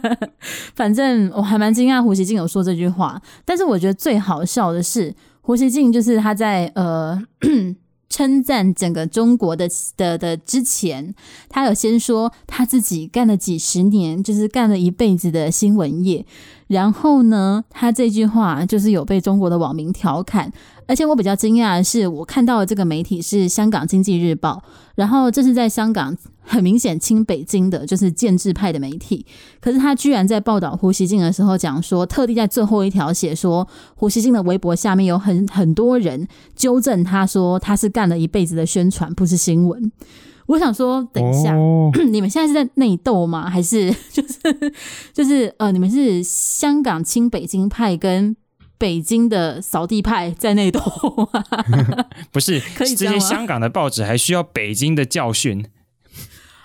[0.75, 7.19] 反正我还蛮惊讶胡锡进有说这句话，但是我觉得最好笑的是胡锡进，就是他在呃
[8.09, 11.13] 称赞整个中国的的的之前，
[11.49, 16.25] 他有先说他自己干了几十年，就是干了一辈子的新闻业。
[16.67, 20.51] 然后呢，他这句话就是有被中国的网民调侃。
[20.87, 24.63] 而且我比较惊讶的是，我看到的这个媒体是香港经济日报，
[24.95, 29.25] 然后这是在香港很明显亲北京的，就是建制派的媒体。
[29.59, 39.91] 可是他居然在报道胡锡进的时候讲说，特地在最后一条写说，胡锡进的微博下面有很很多人纠正他说他是干了一辈子的宣传，不是新闻。
[40.47, 41.53] 我想说，等一下，
[42.09, 43.49] 你们现在是在内斗吗？
[43.49, 44.73] 还是 就是
[45.13, 48.37] 就是呃，你们是香港亲北京派跟？
[48.77, 50.79] 北京的扫地派在内斗，
[52.31, 52.59] 不是？
[52.75, 55.65] 可以这些香港的报纸还需要北京的教训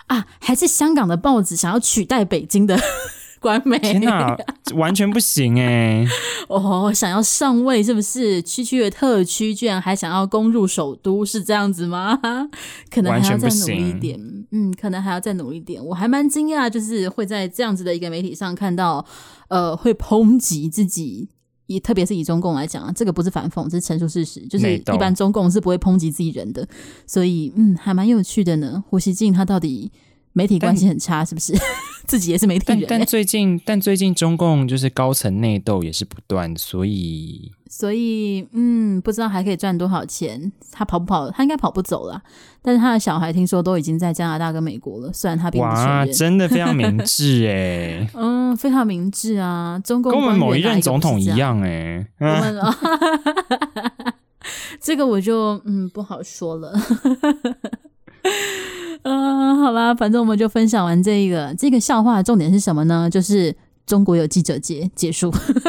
[0.09, 0.27] 啊？
[0.41, 2.79] 还是香港的报纸想要取代北京的
[3.41, 3.79] 官媒？
[3.79, 4.37] 天哪，
[4.75, 6.07] 完全不行哎！
[6.49, 8.43] 哦，想要上位是不是？
[8.43, 12.21] 区区的特区居然还想要攻入首都，是这样子吗？
[12.91, 14.21] 可能还要再努力一点。
[14.51, 15.83] 嗯，可能还要再努力一点。
[15.83, 19.05] 我还蛮惊讶，就是会在这样子的一个媒体上看到，
[19.49, 21.31] 呃，会抨击自己。
[21.73, 26.67] 以特别是以中共来讲啊，这个不是反讽，这是陈述事实，就是一般中共是不会抨击自己人的，
[27.07, 28.83] 所以嗯，还蛮有趣的呢。
[28.89, 29.91] 胡锡进他到底
[30.33, 31.53] 媒体关系很差，是不是？
[32.07, 40.51] 自己也是媒体人欸，但但最近但最近中共就是高层内斗也是不断，所以所以嗯，不知道还可以赚多少钱。
[40.73, 41.31] 他跑不跑？
[41.31, 42.21] 他应该跑不走了。
[42.61, 52.05] 但是他的小孩听说都已经在加拿大跟美国了，虽然他并不承哇，真的非常明智哎， 嗯，非常明智啊，中共跟我们某一任总统一样哎。
[54.81, 56.73] 这个我就嗯不好说了。
[59.03, 63.11] 嗯，好吧，反正我们就分享完这一个这个笑话，重点是什么呢？
[63.11, 63.55] 就是
[63.85, 65.29] 中国有记者节结束，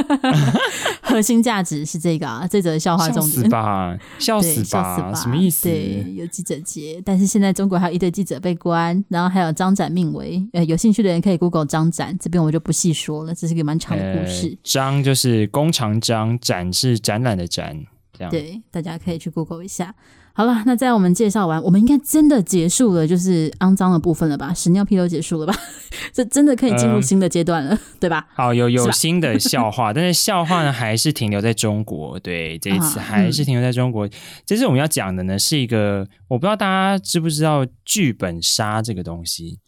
[1.02, 3.32] 核心价值是这个啊，这则笑话重点。
[3.32, 5.68] 笑死吧，笑死对，笑死吧，什么意思？
[5.68, 14.48] 对，有记者节，但是现在中国还有一堆记者被关，然后还有张展命为，呃，有兴趣的人可以 Google 张展，这边我就不细说了，这是一个蛮长的故事。
[14.50, 17.76] 呃、张就是弓长张，展是展览的展，
[18.16, 19.96] 这样对，大家可以去 Google 一下。
[20.36, 24.52] 好了，那在我们介绍完，我们应该真的结束了，就是肮脏的部分了吧？
[24.52, 25.54] 屎尿屁都结束了吧？
[26.12, 28.28] 这真的可以进入新的阶段了，呃、对吧？
[28.34, 32.20] 好，有有新的笑话， 但是笑话呢还是停留在中国。
[32.20, 34.10] 对，这一次还是停留在中国。
[34.44, 39.60] 这次我们要讲的呢是一个，我不知道大家知不知道剧本杀这个东西。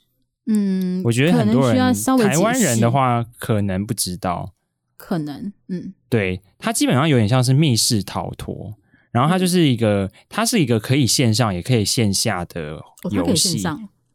[0.47, 4.53] 嗯，我觉得很多人，台湾人的话可能不知道。
[4.97, 8.73] 可能，嗯，对，它基本上有点像是密室逃脱。
[9.15, 13.63] 然后它就是一个，它是一个可以线上也可以线下的游戏。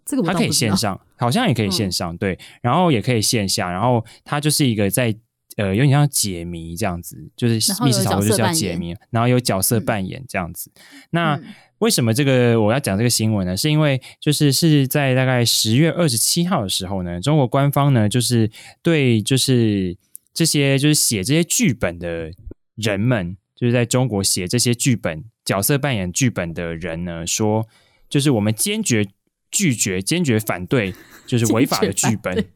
[0.05, 2.39] 这个它可以线上，好像也可以线上，对。
[2.61, 5.17] 然后也可以线下，然后它就是一个在
[5.57, 10.71] 呃有点像解谜这样子，就是密室逃脱就是要解谜，然后有角色扮演这样子。
[11.13, 11.41] 那
[11.79, 13.57] 为什么这个我要讲这个新闻呢？
[13.57, 18.51] 是因为就是是在大概十月二十七号的时候呢，中国官方呢就是
[18.83, 19.97] 对就是
[20.35, 22.31] 这些就是写这些剧本的
[22.75, 23.39] 人们。
[23.61, 27.67] 就是在中国写这些剧本、角色扮演剧本的人呢，说
[28.09, 29.07] 就是我们坚决
[29.51, 30.95] 拒绝、坚决反对，
[31.27, 32.47] 就是违法的剧本。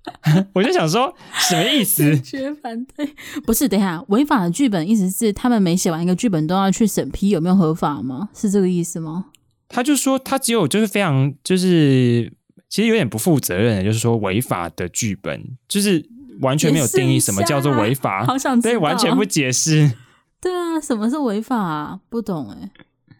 [0.52, 2.18] 我就想说，什么意思？
[2.18, 3.08] 坚决反对？
[3.46, 8.28] 不是，等一下，违法的剧本意思是他们每写完一个剧本都要去审批有没有合法吗？
[8.34, 9.26] 是这个意思吗？
[9.68, 12.30] 他就说他只有就是非常就是
[12.68, 16.06] 其实有点不负责任的，就是说违法的剧本就是
[16.40, 19.92] 完全没有定义什么叫做违法，好想对，完全不解释。
[20.40, 22.00] 对啊，什么是违法啊？
[22.08, 22.70] 不懂哎、欸，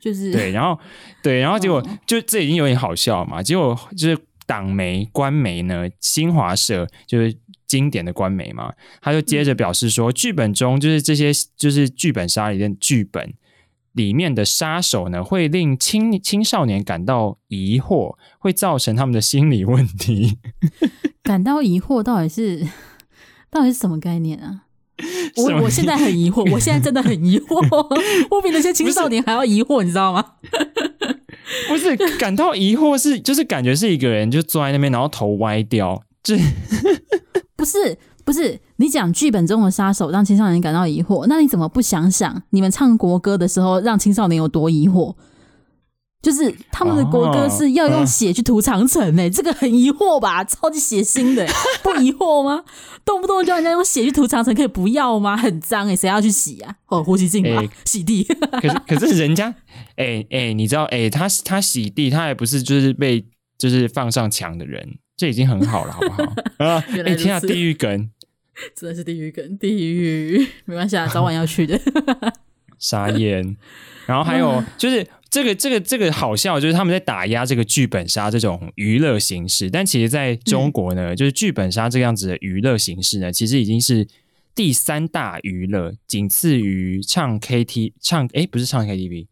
[0.00, 0.80] 就是对，然后
[1.22, 3.42] 对，然后结果、哦、就这已经有点好笑嘛。
[3.42, 13.34] 结果就是党媒官媒呢，新华社就是经典的官媒嘛，他就接着表示说，嗯、剧本中就是这些就是剧本杀里面剧本
[13.92, 20.38] 里面的杀手呢，会令青青少年感到疑惑，会造成他们的心理问题。
[21.22, 22.66] 感到疑惑到底是
[23.50, 24.62] 到底是什么概念啊？
[25.36, 27.56] 我我现在很疑惑，我现在真的很疑惑，
[28.30, 30.24] 我比那些青少年还要疑惑，你知道吗？
[31.68, 36.38] 不是感到疑惑是，是就是感觉是一个人就坐在那边，然后头歪掉，这
[37.56, 45.14] 不是不是你讲剧本中的杀手让青少年感到疑惑，那你怎么不想想你们唱国歌的时候让青少年有多疑惑？
[46.22, 50.44] 就是他们的国歌是要用血去涂长城诶、欸，这个很疑惑吧？
[50.44, 51.52] 超级血腥的、欸，
[51.82, 52.62] 不疑惑吗？
[53.06, 55.34] 动不动叫人家用血去涂长城，可以不要吗？
[55.34, 56.76] 很脏诶、欸，谁要去洗啊？
[56.88, 58.22] 哦，胡锡进嘛，欸、洗地。
[58.60, 59.46] 可是可是人家，
[59.96, 63.24] 诶、欸、诶、欸，你知道诶、欸，他他洗地，他还不是就是被
[63.56, 66.22] 就是放上墙的人，这已经很好了，好不好？
[66.62, 68.10] 啊，哎、欸，天啊，地狱梗，
[68.76, 71.80] 真的是地狱梗，地狱没关系啊，早晚要去的。
[72.78, 73.56] 傻眼，
[74.04, 75.06] 然后还有就是。
[75.30, 84.08] 这个这个这个好笑，就是他们在打压这个剧本杀这种娱乐形式，但其实在中国呢，嗯、就是剧本杀这样子的娱乐形式呢，其实已经是
[84.56, 89.28] 第三大娱乐，仅次于唱 K T 唱哎不是唱 K T V，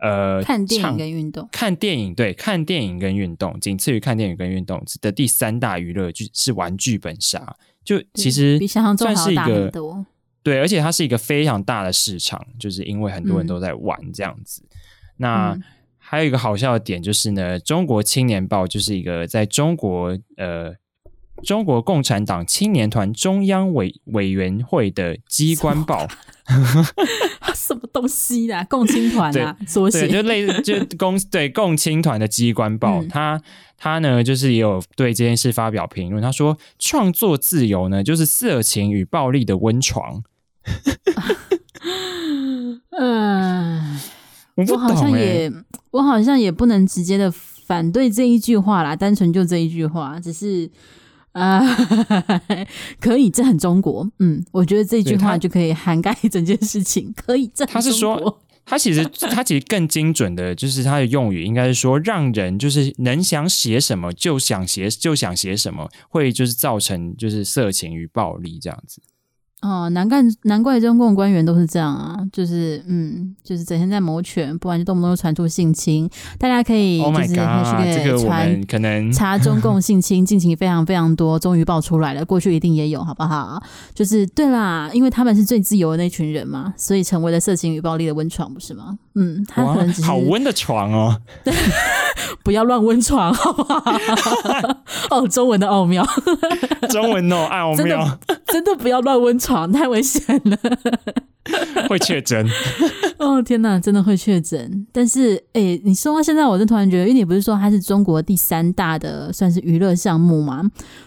[0.00, 10.04] 呃，看电影跟运动，看电影对，看电影跟运动，仅次于看电影跟运动的第三大娱乐就是玩剧本杀，就其实比想象中算是一个多，
[10.42, 14.60] 对，而且它是一个非常大的市场，就是因为很多人都在玩这样子。
[14.64, 14.76] 嗯
[15.18, 15.58] 那
[15.98, 20.74] 还有一个好笑的点就是呢，嗯、中国青年报就是一个在中国呃
[21.42, 26.06] 中国共产党青年团中央委委员会的机关报，
[27.54, 27.80] 什么？
[27.92, 28.62] 东西啦？
[28.70, 33.42] 共青团啊，缩写对，就类似就共 对共青团的机关报，嗯、他
[33.76, 40.22] 他呢就是也有对这件事发表评论，他说创作自由呢就是色情与暴力的温床，
[42.90, 43.98] 嗯。
[44.56, 45.52] 我，好像也，
[45.90, 50.70] 我好像也不能直接的反对这一句话啦，单纯就这一句话，只是，
[51.32, 51.60] 啊，
[52.98, 54.10] 可以，这很中国。
[54.18, 57.12] 嗯，我觉得这句话就可以涵盖整件事情。
[57.14, 57.66] 可以，这。
[57.66, 69.02] 他是说，他其实他其实更精准的，就是他的用语应该是说，让人就是能想写什么就想写就想写什么，会就是造成就是色情与暴力这样子。
[69.62, 76.08] 哦，难怪难怪中共官员都是这样啊，就是嗯，就是整天在谋权，不然就动不动就传出性侵。
[76.38, 77.42] 大家可以就是个
[78.22, 82.24] 我们可能查中共性侵，近期非常非常多，终于爆出来了。
[82.24, 83.60] 过去一定也有，好不好？
[83.94, 88.98] 就是对啦，因为他们是最自由的那群人嘛，所以成为了色情与暴力的温床，不是吗？
[89.14, 91.18] 嗯，他可能只是好温的床哦，
[92.44, 93.82] 不要乱温床，好不好？
[95.10, 96.06] 哦，中文的奥妙，
[96.90, 100.58] 中文哦，奥妙，真的不要乱温床，太危险了，
[101.88, 102.46] 会确诊。
[103.18, 104.86] 哦天哪，真的会确诊。
[104.92, 110.62] 但是，哎、欸，你说到现在，我就突然觉得，因为你不是说它是中国第三大的算是娱乐项目吗？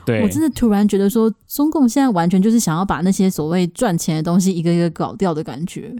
[0.05, 5.93] 对，我真的突然觉得说，中共现在完全就是想要把那些所谓赚钱的东西一个一个搞掉的感觉。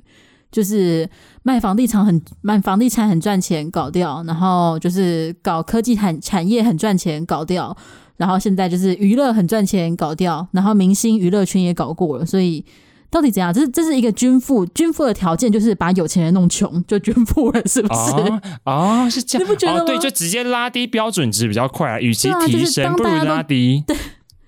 [0.51, 1.07] 就是
[1.43, 7.71] 卖房地产很卖房地产很赚钱，搞掉；然后就是搞科技产产业很赚钱，搞掉；
[8.19, 12.25] 然后现在就是娱乐很赚钱，搞掉；然后明星娱乐圈也搞过了。
[12.25, 12.63] 所以
[13.09, 13.53] 到底怎样？
[13.53, 18.11] 这是这是一个均富，均富的条件就是把有钱人弄穷，就均富了，是不是？
[18.11, 19.81] 哦，哦是这样，你不觉得？
[19.81, 23.83] 哦，对，就直接拉低标准值比较快啊，与其提升，啊就是，不如拉低。
[23.87, 23.95] 对。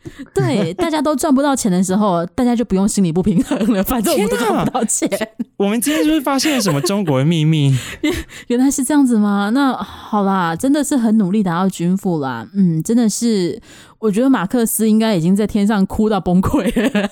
[0.33, 3.83] 对，大家都赚不到钱的时候，大家就不用心理不平衡了。
[3.83, 5.09] 反正我们都赚不到钱。
[5.57, 7.75] 我们今天就是发现了什么中国的秘密？
[8.01, 8.13] 原
[8.47, 9.51] 原来是这样子吗？
[9.53, 12.47] 那好啦，真的是很努力达到均富啦。
[12.55, 13.61] 嗯，真的是，
[13.99, 17.09] 我觉得马克思应该已经在天上哭到崩溃了。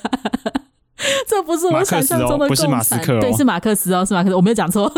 [1.27, 4.91] 这不是我想象中的共产，不是马斯克哦，对，是马克思哦，是马克思，我没有讲错。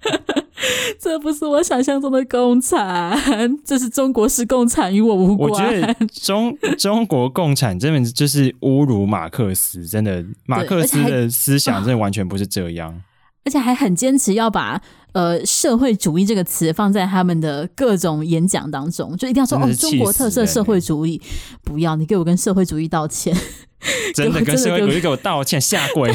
[0.98, 3.18] 这不是我想象中的共产，
[3.64, 5.50] 这是中国式共产，与我无关。
[5.50, 13.02] 我觉得 中中国共产真的就是侮辱马克思，真的，马克思的思想真的完全不是这样，
[13.44, 14.80] 而且还很坚持要把
[15.12, 21.20] 呃社会主义这个词放在他们的各种演讲当中，就一定要说哦，中国特色社会主义，
[21.62, 23.36] 不要你给我跟社会主义道歉，
[24.14, 26.12] 真的 跟社会主义给我道歉，下跪。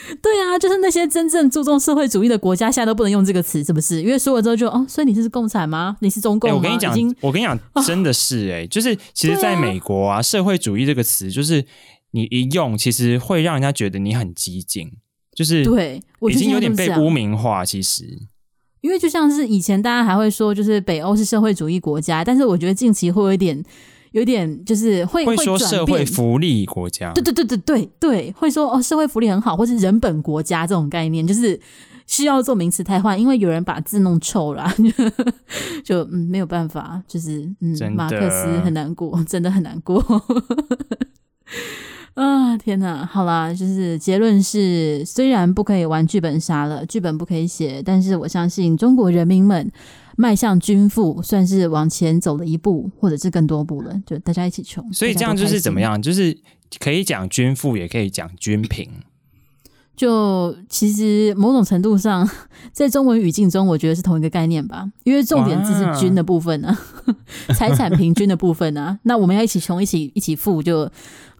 [0.22, 4.02] 对啊，就是那些真正注重社会主义的国家，现在都不能用这个词，是不是？
[4.02, 5.96] 因为说了之后就哦，所以你是共产吗？
[6.00, 6.50] 你是中共？
[6.50, 11.64] 欸、我跟你讲，我跟你讲，真的是哎、欸，就是其实在美国啊，啊社会主义这个词，就是
[12.12, 14.90] 你一用，其实会让人家觉得你很激进，
[15.34, 17.64] 就是对，已经有点被污名化。
[17.64, 18.04] 其实，
[18.80, 23.64] 因为就像是以前大家还会说，就是北欧是社会主义国家，但是我觉得近期会有一点。
[24.12, 31.58] 有点就是会会说社会福利国家，对对对对对对，会说哦社会福利很好，或是人本国家这种概念，就是
[32.06, 34.68] 需要做名词汰换，因为有人把字弄臭了，
[35.84, 40.02] 就嗯没有办法，就是嗯马克思很难过，真的很难过
[42.14, 43.06] 啊天哪！
[43.06, 49.70] 好啦，就是结论是，虽然不可以玩剧本杀了，剧本不可以写，但是我相信中国人民们。
[50.16, 54.02] 迈向均富，算是往前走了一步，或者是更多步了。
[54.06, 56.00] 就大家一起穷，所以这样就是怎么样？
[56.00, 56.36] 就是
[56.78, 58.88] 可以讲均富，也可以讲均贫。
[60.00, 62.26] 就其实某种程度上，
[62.72, 64.88] 在中文语境中，我觉得是同一个概念吧。
[65.04, 66.74] 因为重点字是均的部分啊，
[67.54, 68.98] 财产平均的部分啊。
[69.02, 70.90] 那我们要一起穷，一起一起富，就。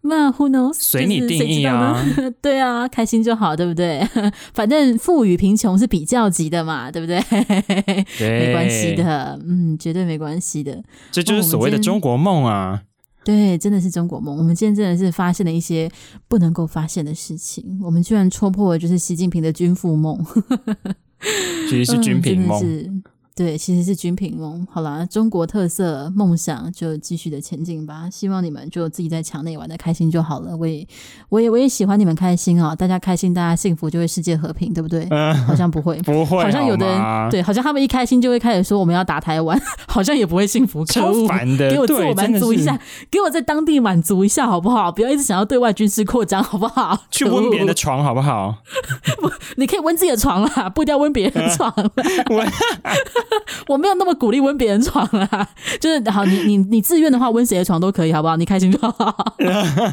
[0.02, 0.74] 那 who knows？
[0.74, 2.04] 随你定义啊，
[2.42, 4.06] 对啊，开心就好，对不对？
[4.52, 7.18] 反正富与贫穷是比较级的嘛，对不对？
[8.18, 10.82] 对，没关系的，嗯，绝对没关系的。
[11.10, 12.82] 这就是所谓的中国梦啊！
[13.24, 14.36] 对，真的是中国梦。
[14.36, 15.90] 我们今天真的是发现了一些
[16.26, 20.18] 不能够发现的事情，我们居然戳破了就是习近平的军富梦，
[21.68, 22.60] 其实是军品梦。
[22.64, 23.02] 嗯
[23.40, 24.66] 对，其实是军品梦。
[24.70, 28.06] 好啦，中国特色梦想就继续的前进吧。
[28.12, 30.54] 希望你们就自己在墙内玩的开心就好了。
[30.54, 30.86] 我也，
[31.30, 32.76] 我也，我也喜欢你们开心啊、哦！
[32.76, 35.06] 大家开心，大家幸福，就会世界和平，对不对？
[35.10, 36.42] 嗯、好像不会， 不会。
[36.42, 40.84] 好像有的人对，好像他们一开心就会开始说我们要打台湾， 好像也不会幸福。
[40.84, 42.78] 超烦的，给我自我满足一下，
[43.10, 44.92] 给我在当地满足一下，好不好？
[44.92, 47.04] 不要一直想要对外军事扩张，好不好？
[47.10, 48.56] 去温别人的床，好不好？
[49.22, 51.72] 不，你可以温自己的床啦，不一定要温别人的床。
[52.28, 52.44] 我
[53.80, 55.48] 没有那么鼓励温别人床啊，
[55.80, 58.36] 就是好，你你你自愿的话，温谁的床都可以，好不好？
[58.36, 59.36] 你开心就好，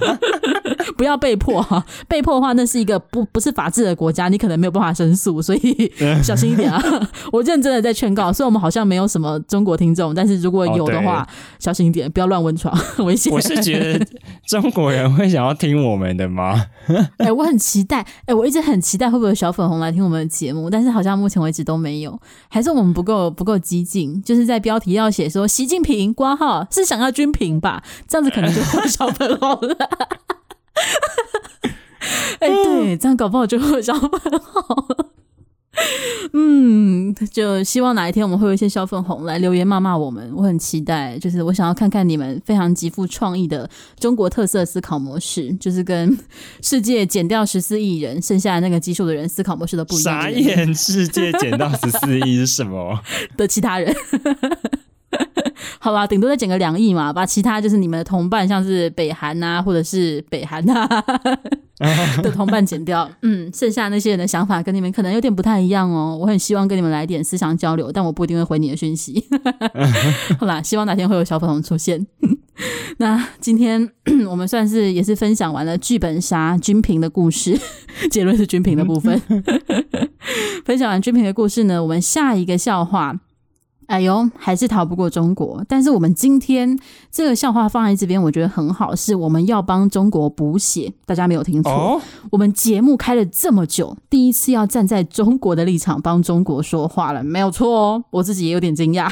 [0.98, 1.84] 不要被迫哈。
[2.08, 6.82] 被迫的话，那是一个不不是法治的国家，你可能没有办法申诉，所以小心一点啊！
[7.32, 11.28] 我认真的在劝告，虽然我们好像没有什么中国听众，但是如果有的话，哦、
[11.60, 13.32] 小心一点，不要乱温床，危险。
[13.32, 14.06] 我是觉得
[14.46, 16.66] 中国人会想要听我们的吗？
[17.18, 22.20] 哎、欸，我很期待，哎、欸，我一直很期待会不会有小粉红来听我们的节目，但是好像目前为止都没有，
[22.50, 23.17] 还是我们不够。
[23.18, 29.76] 够不够激进，就是在标题要写说习近平挂号是想要均平吧，这样子可能就会小粉红了。
[32.40, 34.10] 哎、对，这样搞不好就会小粉
[34.40, 34.86] 红。
[36.34, 41.18] 嗯，就希望哪一天我们会有一些小粉红来留言骂骂我们，我很期待。
[41.20, 43.70] 就是我想要看看你们非常极富创意的
[44.00, 46.18] 中国特色思考模式，就是跟
[46.62, 50.22] 世界减掉十四亿人，剩下那个基数的人思考模式都不一样。
[50.22, 53.00] 傻眼，世界减到十四亿是什么？
[53.38, 53.96] 的其他人。
[55.80, 60.88] 好吧，顶多再减个两亿嘛，把其他就是你们的同伴，像是北韩啊，或者是北韩啊
[62.24, 63.10] 的同伴减掉。
[63.22, 66.18] 嗯，剩下那些人的想法跟你们可能有点不太一样哦。
[66.20, 69.24] 我很希望跟你们来点思想交流，但我不一定会回你的讯息。
[70.40, 72.08] 好啦，希望哪天会有小粉红出现。
[72.98, 73.88] 那今天
[74.28, 77.56] 我们算是也是分享完了剧本杀军平的故事，
[78.10, 79.22] 结论是军平的部分。
[80.66, 83.20] 分享完军平的故事呢，我们下一个笑话。
[83.88, 85.64] 哎呦，还是逃不过中国。
[85.68, 86.78] 但是我们今天
[87.12, 90.94] 这个笑话放在这边，我觉得很好，是我们要帮中国补血。
[91.06, 98.04] 大家没有听错，哦、我们节目开了这么久，第一次要站在中国的立场帮中国说话了，没有错哦。
[98.12, 99.10] 我自己也有点惊讶，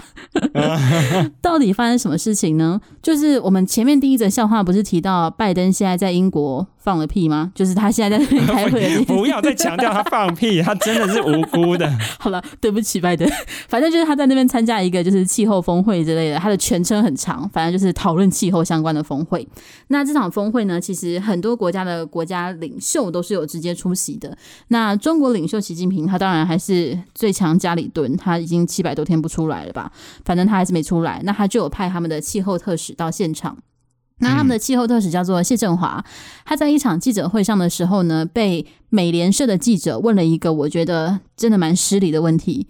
[1.42, 2.80] 到底发生什么事情呢？
[3.02, 7.52] 就是我们前面第一则笑话不是提到拜登现在在英国放了屁吗？
[7.56, 11.92] 就是他现在在那边开会， 不要再强调他放屁，他真的是无辜的。
[12.20, 13.28] 好了，对不起，拜登，
[13.68, 14.64] 反正就是他在那边参。
[14.66, 19.48] 加一个就是气候峰会之类的，他的全称很长，反正就是讨论气候相关的峰会。
[19.90, 24.36] 那这场峰会呢，其实很多国家的国家领袖都是有直接出席的。
[24.70, 29.92] 那中国领袖习近平，他当然还是最强家里蹲，他已经七百多天不出来了吧？
[30.24, 31.22] 反正他还是没出来。
[31.24, 33.56] 那他就有派他们的气候特使到现场。
[34.20, 36.04] 那他们的气候特使叫做谢振华，
[36.46, 42.68] 他在一场记者会上的时候呢，被美联社的记者问了一个我觉得真的蛮失礼的问题。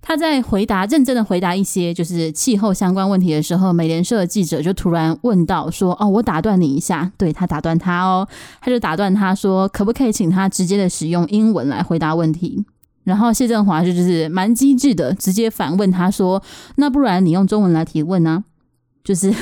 [0.00, 8.28] 他在回答认真的回答一些就是气候相关问题的时候，美联社的记者就突然问到说：“哦，我打断你一下。”对，他打断他哦，
[8.60, 12.64] 他就打断他说：“可不可以请他直接的使用英文来回答问题？”
[13.02, 16.40] 然后谢振华就就是蛮机智的，直接反问他说
[16.76, 18.44] ：“那不然你用中文来提问呢？”
[19.02, 19.34] 就是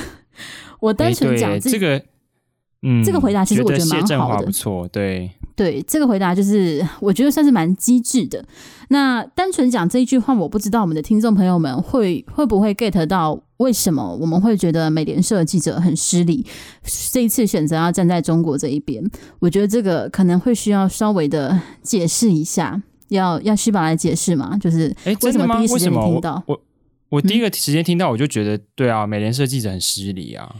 [0.85, 2.01] 我单纯讲这个，
[2.81, 5.31] 嗯，这个回答其实我觉得蛮好的，不错，对。
[5.55, 8.43] 对，这个回答就是我觉得算是蛮机智的。
[8.89, 16.45] 那单纯讲这一句话，我不知道我们的听众朋友们会会不会 get 到为什么我们会觉得美联社记者很失礼，
[17.13, 19.01] 这一次选择要站在中国这一边。
[19.39, 24.57] 我觉得这个可能会需要稍微的解释一下，要要须宝来解释嘛？
[24.57, 26.43] 就是为什么第一时间听到？
[26.47, 26.61] 我我，
[27.11, 30.53] 我第一个时间听到，我就觉得、嗯、对啊，美联社记者很失礼啊。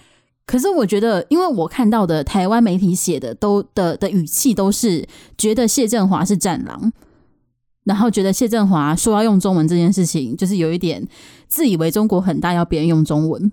[0.45, 6.93] 可是我觉得，因为我看到的台湾媒体写的都的的语气都是觉得谢振华是战狼，
[7.83, 11.07] 然后觉得谢振华说要用中文这件事情，就是有一点
[11.47, 13.51] 自以为中国很大，要别人用中文，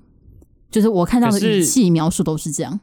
[0.70, 2.80] 就是我看到的语气描述都是这样。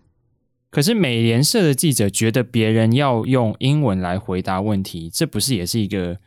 [0.72, 6.18] 可是美联社的记者觉得别人要用英文来回答问题，这不是也是一个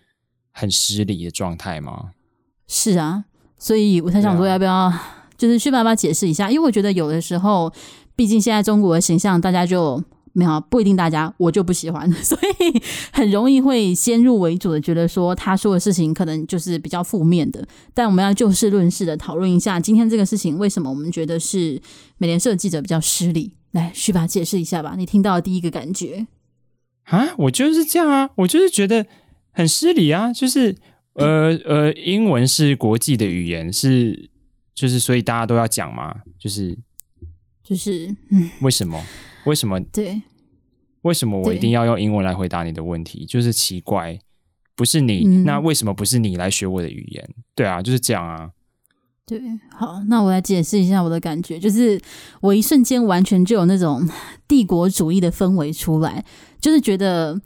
[0.52, 2.10] 很失礼的状态吗？
[2.68, 3.24] 是啊，
[3.58, 4.92] 所以我才想说要不要。
[5.36, 7.72] 就是去爸爸解释一下，因为我觉得有的时候，
[8.14, 10.02] 毕竟现在中国的形象，大家就
[10.32, 17.66] 没有不一定，大家我就不喜欢， 所以很容易会先入为主的觉得说他说的事情可能就是比较负面的。
[17.92, 21.80] 但我们要就事论事的讨论一下，今天这个事情为什么我们觉得是
[22.18, 23.52] 美联社记者比较失礼？
[23.72, 26.26] 来，去爸解释一下吧，你听到第一个感觉
[27.04, 27.34] 啊？
[27.38, 29.06] 我就是这样啊，我就是觉得
[29.50, 30.76] 很失礼啊，就是
[31.14, 34.31] 呃呃，英文是国际的语言是。
[34.82, 36.76] 就是，所以大家都要讲嘛，就是，
[37.62, 39.00] 就是，嗯，为什么？
[39.44, 39.78] 为什么？
[39.92, 40.20] 对，
[41.02, 43.24] 为什么我一定要用英文来回答你的问题？
[43.24, 44.18] 就是奇怪，
[44.74, 47.30] 不是你，嗯，那为什么不是你来学我的语言？
[47.54, 48.50] 对啊，就是这样啊。
[49.24, 52.00] 对，好，那我来解释一下我的感觉，就是
[52.40, 54.04] 我一瞬间完全就有那种
[54.48, 56.24] 帝国主义的氛围出来，
[56.60, 57.40] 就是觉得。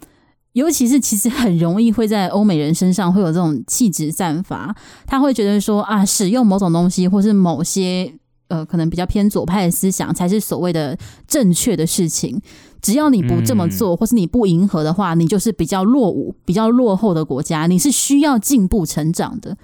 [0.56, 4.74] 尤其是其实很容易会在欧美人身上会有这种气质散发，
[5.06, 8.10] 他会觉得说啊，使用某种东西或是某些
[8.48, 10.96] 呃可能比较偏左派的思想才是所谓的
[11.28, 12.40] 正确的事情。
[12.80, 19.54] 只要你不这么做，或是你不迎合的话，你就是比较落伍、比较落后的国家，你是需要进步成长的。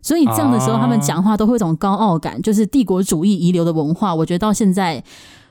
[0.00, 4.14] 所以这样的时候，他们讲话都会有一种高傲感，就是帝国主义遗留的文化。
[4.14, 5.04] 我觉得到现在。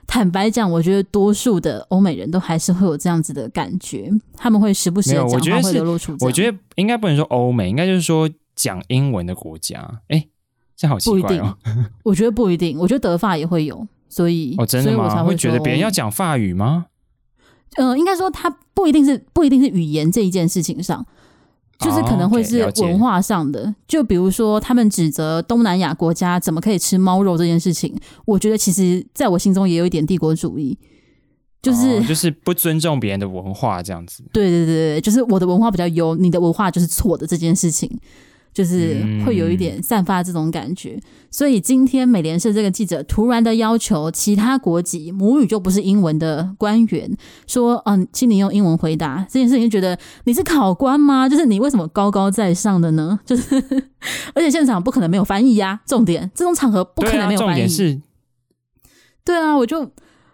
[0.08, 6.16] 坦白讲，我觉得多数的欧美人都还是会有这样子的感觉，他们会时不时的讲话会流露出。
[6.22, 10.02] 我觉得应该不能说欧美，应该就是说讲英文的国家。
[10.08, 10.26] 哎，
[10.76, 11.58] 这好奇怪哦。
[12.04, 14.98] 我觉得不一定，我觉得德法也会有，所以 哦，真的吗？
[14.98, 16.86] 所以我才会觉得别人要讲法语吗？
[17.76, 21.06] 嗯、呃，应该说他不一定是不一定是语言这一件事情上，
[21.80, 30.78] 就是可能会是文化上的，就比如说他们指责东南亚国家怎么可以吃猫肉这件事情，我觉得其实在我心中也有一点帝国主义，
[31.62, 34.24] 就是、哦、就是不尊重别人的文化这样子。
[34.34, 38.00] 对对对对，就是我的文化比较优，你的文化就是错的这件事情。
[38.58, 51.30] 就是会有一点散发这种感觉，嗯、所以今天美联社这个记者突然的要求其他国籍母语就不是英文的官员说，嗯，请你用英文回答这件事情，觉得你是考官吗？
[51.30, 53.20] 就是你为什么高高在上的呢？
[53.24, 53.64] 就是
[54.34, 57.68] 而且现场不可能没有翻译呀、啊，重点这种场合不可能没有翻译。
[57.68, 58.02] 重点是，
[59.24, 59.92] 对啊，我就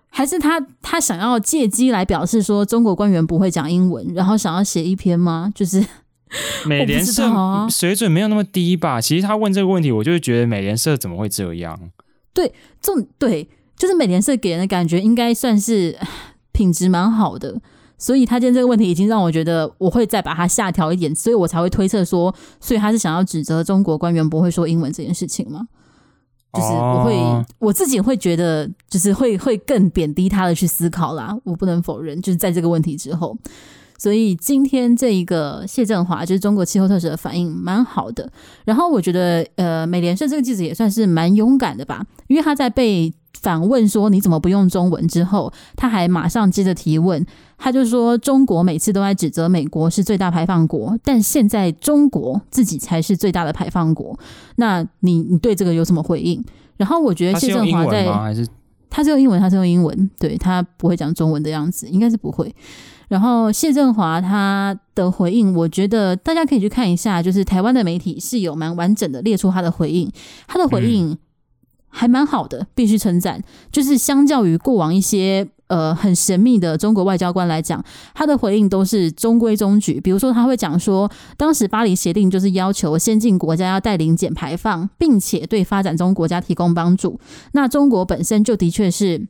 [0.08, 5.52] 还是他他想要借机来表示说中国官员不会讲英文，然后想要写一篇吗？
[5.54, 5.86] 就是。
[6.66, 7.24] 美联社
[7.70, 9.00] 水准没有那么低吧？
[9.00, 11.80] 其实他问这个问题，我就会觉得美联社怎么会这样？
[12.34, 15.98] 对，这种对，就是美联社给人的感觉应该算是
[16.52, 17.62] 品质蛮好的，
[17.98, 25.68] 所以他今天这个问题已经让我觉得我会再把它下调一点，所以我才会推测说，所以他是想要指责中国官员不会说英文这件事情吗？
[26.54, 31.36] 就是我会、哦、我自己会觉得，就是会会更贬低他的去思考啦。
[31.44, 33.38] 我不能否认，就是在这个问题之后。
[33.98, 38.30] 所以今天这一个谢振华就是中国气候特使的反应蛮好的，
[38.66, 47.26] 然后我觉得呃美联社这个记者也算是蛮勇敢的吧，因为他在被反问说你怎么不用中文之后，他还马上接着提问，
[47.58, 54.18] 他就说中国每次都在指责美国是最大排放国，但现在中国自己才是最大的排放国，
[54.56, 56.44] 那你你对这个有什么回应？
[56.78, 58.06] 然后我觉得谢振华在
[58.90, 62.54] 他是用英文，他是用英文，对，他不会讲中文的样子，应该是不会。
[63.14, 70.12] 然后谢振华他的回应，我觉得大家可以去看一下，就是台湾的媒体是有蛮完整的列出他的回应，
[70.48, 71.16] 他的回应
[71.90, 73.40] 还蛮好的，必须称赞。
[73.72, 77.86] 就是相较于过往一些呃很神秘的中国外交官来讲，
[78.16, 80.02] 他的回应都是中规中矩。
[80.02, 81.08] 比如说他会讲说，
[81.38, 87.20] 当时巴黎协定就是要求先进国家要带领减排放，并且对发展中国家提供帮助。
[87.52, 89.28] 那中国本身就的确是。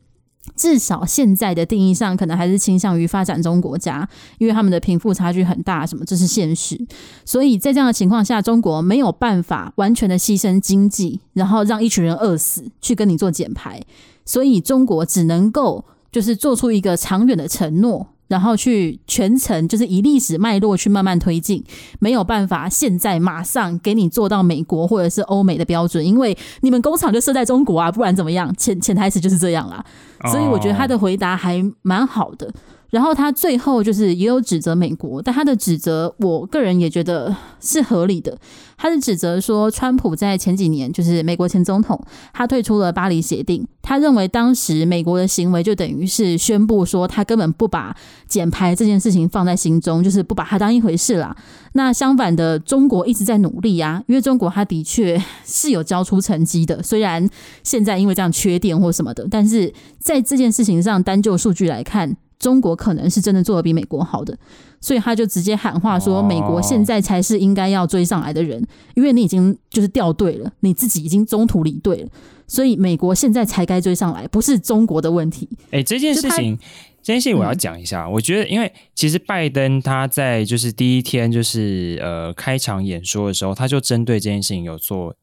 [0.55, 6.79] 至少现在的定义上，可能还是倾向于发展中国家，因为他们的贫富差距很大，什么这是现实。
[7.25, 13.81] 所以在这样的情况下，中国没有办法完全的牺牲经济，然后让一群人饿死去跟你做减排，
[14.25, 18.07] 所以中国只能够就是做出一个长远的承诺。
[18.33, 21.63] 然后去全程就是以历史脉络去慢慢推进，
[21.99, 28.51] 没有办法现在马上给你做到美国或者是欧美的标准，因为你们工厂就设在中国啊，不然怎么样？
[28.57, 29.85] 潜潜台词就是这样啦。
[30.31, 32.51] 所以我觉得他的回答还蛮好的。
[32.93, 38.37] 然后他最后就是也有指责美国，但他的指责，我个人也觉得是合理的。
[38.77, 41.99] 他是指责说，川普在前几年，就是美国前总统，
[42.33, 43.65] 他退出了巴黎协定。
[43.81, 47.95] 他认为当时美国的行为就等于是宣布说，他根本不把
[48.27, 51.35] 减排这件事情放在心中，就是不把它当一回事啦。
[51.73, 57.27] 那相反的，中国一直在努力啊，因为中国他的确是有交出成绩的，虽然
[57.63, 62.15] 现在因为这样缺电或什么的，但是在这件事情上，单就数据来看。
[62.43, 64.37] 中国可能是真的做的比美国好的，
[64.81, 68.61] 所以他就直接喊话说：“美国现在才是应该要追上来的人，
[68.95, 72.09] 因为你已经就是掉队了，你自己已经中途离队了，
[72.45, 76.57] 所以美国现在才该追上来，不是中国的问题。”哎，这件事情，
[77.01, 78.09] 这件事情我要讲一下。
[78.09, 85.15] 我觉得，因为其实拜登他在就是第一天就是呃开场演说的时候，他就针对这件事情有做，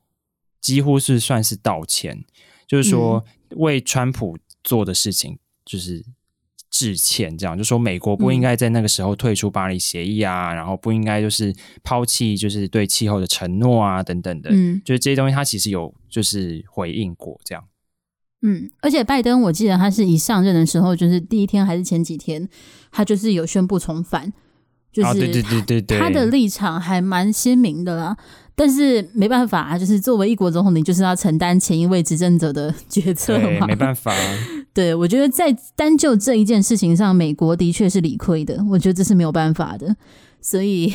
[0.58, 2.24] 几乎是算是道歉，
[2.66, 3.22] 就是说
[3.56, 6.02] 为川普做的事情就是。
[6.70, 11.52] 致歉，这样就说美国不应该在那个时候退出巴黎协议啊，嗯、然后不应该就是
[11.82, 17.64] 抛弃就是对气候的承诺啊等等的，嗯，就是这些东西他其实有就是回应过这样，
[18.42, 22.48] 嗯，而且拜登我记得他是一上任的时候，就是第一天还是前几天，
[22.92, 24.32] 他就是有宣布重返，
[24.92, 28.16] 就是他、哦、对对对对对，他的立场还蛮鲜明的啦。
[28.61, 33.66] 但是没办法啊，就是作为一国总统，你就是要承担前一位执政者的决策嘛。
[33.66, 34.14] 没办法。
[34.74, 38.62] 对，我觉得在单就这一件事情上，美国的确是理亏的。
[38.68, 39.96] 我觉得这是没有办法的。
[40.42, 40.92] 所以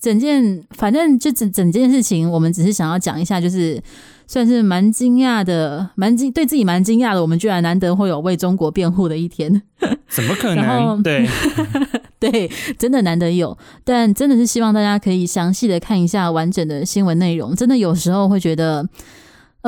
[0.00, 3.82] 整件，反正就整整件事情，我们只是想要讲一下，就是
[4.28, 7.20] 算是蛮惊讶的，蛮惊对自己蛮惊讶的。
[7.20, 9.60] 我们居然难得会有为中国辩护的一天，
[10.08, 11.02] 怎么可能？
[11.02, 11.28] 对。
[12.20, 17.54] 对，真的难得有，但真的是希望大家可以详细的看一下完整的新闻内容。
[17.54, 18.88] 真的有时候会觉得。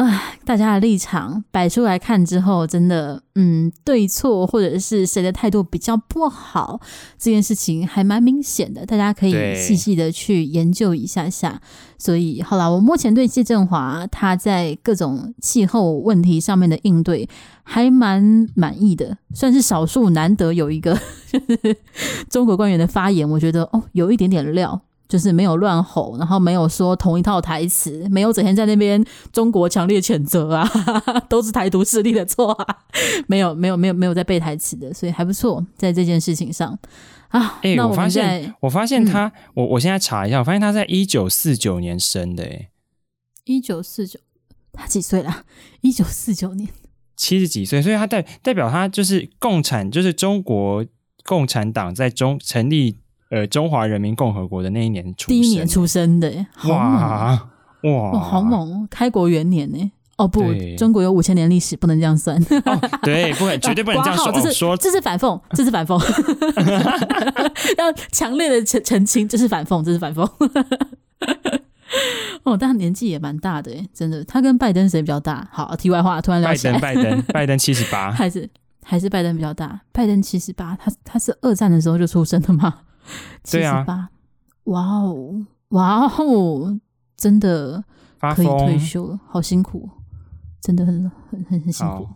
[0.01, 6.81] 啊，大家的立场摆出来看之后，真的，嗯，对错或者是谁的态度比较不好，
[7.19, 11.61] 这件事情还蛮明显的，大家可以细细的去研究一下下。
[11.99, 17.29] 所以，好了，我目前对谢振华他在各种气候问题上面的应对
[17.63, 20.99] 还蛮满意的，算是少数难得有一个
[22.31, 24.81] 中国官员的发言，我觉得哦，有一点点料。
[25.11, 30.65] 就是没有乱吼，然后没有说同一套台词，没有整天在那边中国强烈谴责啊，
[31.29, 32.79] 都是台独势力的错啊，
[33.27, 36.79] 没有没有没有没有在背台词的，所以还不错，在这件事情上
[37.31, 37.59] 啊。
[37.63, 42.69] 哎、欸，那我，发现我发现他，嗯、我我现在查一下，我发现他在一九四九年生的，哎，
[43.47, 44.21] 一九四九，
[44.73, 45.43] 他几岁了？
[45.81, 46.69] 一九四九年，
[47.17, 50.87] 七十几岁，所以他代代表他就是共产，就是中国
[51.25, 52.97] 共产党在中成立。
[53.31, 57.49] 呃，中华人民共和国的那一年出生，第一年出生的，好猛哇，
[57.83, 58.87] 哇，哇，好猛！
[58.91, 59.91] 开国元年呢？
[60.17, 60.43] 哦不，
[60.77, 62.37] 中国有五千年历史，不能这样算。
[62.67, 64.31] 哦、对，不，绝对不能这样说。
[64.35, 65.99] 这是说，这是反讽，这是反讽，
[67.79, 70.23] 要强烈的澄澄清，这是反讽，这是反讽。
[72.43, 74.23] 哦，但他年纪也蛮大的，真的。
[74.25, 75.49] 他跟拜登谁比较大？
[75.53, 76.79] 好，题外话，突然聊起来。
[76.79, 78.51] 拜登，拜登，拜登七十八，还是
[78.83, 79.81] 还是拜登比较大？
[79.93, 82.81] 拜登七十八，他他是二战的时候就出生的吗？
[83.43, 84.11] 七十八，
[84.65, 86.81] 哇哦，哇哦，
[87.17, 87.85] 真的
[88.35, 89.89] 可以退休了，好辛苦，
[90.61, 92.09] 真的很很很很辛苦。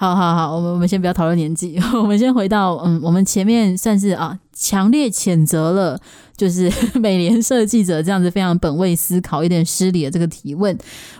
[0.00, 6.00] 好好好，我们我们先不要讨论年纪， 我们先回到嗯，我们前面算是啊，强烈谴责了，
[6.34, 10.74] 就是 美联社记者这样子非常本位思考、有点失礼的这个提问。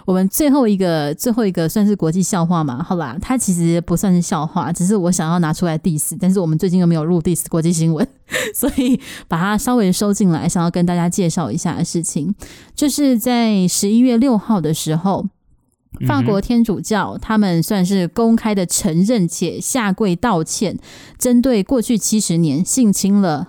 [0.06, 2.82] 我们最后一个最后一个算是国际笑话嘛？
[2.82, 8.08] 好啦，它其实不算是笑话，只是我想要拿出来 diss，但是我们最近又没有录 diss 国际新闻，
[8.56, 12.34] 所以把它稍微收进来，想要跟大家介绍一下的事情，
[12.74, 15.26] 就是在十一月六号的时候。
[16.06, 20.78] 法国天主教他们算是公开的承认且下跪道歉，
[21.18, 23.48] 针对过去七十年性侵了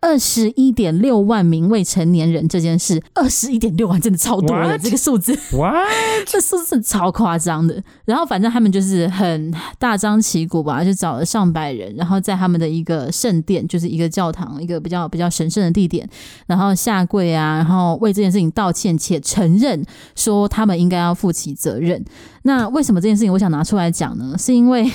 [0.00, 5.74] 二十一点六万名未成年人这件事，二十一点六万真的超多了，这个数字，哇，
[6.24, 7.82] 这数字超夸张的。
[8.04, 16.08] 然后反正他们就是很大张旗鼓吧，就找了上百人，然后在他们的一个圣殿，就是一个教堂，一个比较比较神圣的地点，
[16.46, 19.84] 然后下跪啊，然后为这件事情道歉，且承认
[20.14, 22.04] 说他们应该要负起责任。
[22.42, 24.36] 那为什么这件事情我想拿出来讲呢？
[24.38, 24.88] 是因为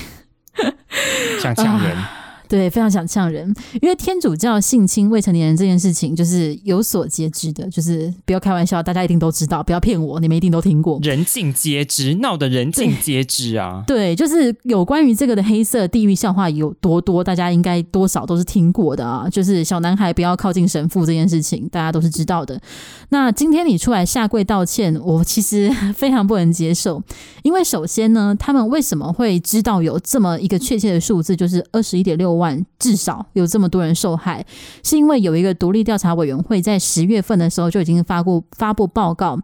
[1.38, 1.94] 想抢人。
[2.54, 3.52] 对，非常想呛人，
[3.82, 13.82] 因为天主教性侵未成年人这件事情就是有所皆知的，就是不要开玩笑，大家一定都知道，不要骗我，你们一定都听过，人尽皆知，闹得人尽皆知啊。
[13.88, 19.28] 对，就是有关于这个的黑色地狱笑话有多多，大家应该多少都是听过的啊。
[19.28, 22.60] 就是小男孩不要靠近神父这件事情，大家都是知道的。
[23.08, 27.02] 那今天你出来下跪道歉，我其实 非常不能接受，
[27.42, 32.43] 因为首先呢，他们为什么会知道有这么一个确切的数字，就是二十一点六万，
[32.78, 34.44] 至少有这么多人受害，
[34.82, 39.38] 是因为有一个独立调查委员会在十月份的时候就已经发过发布报告，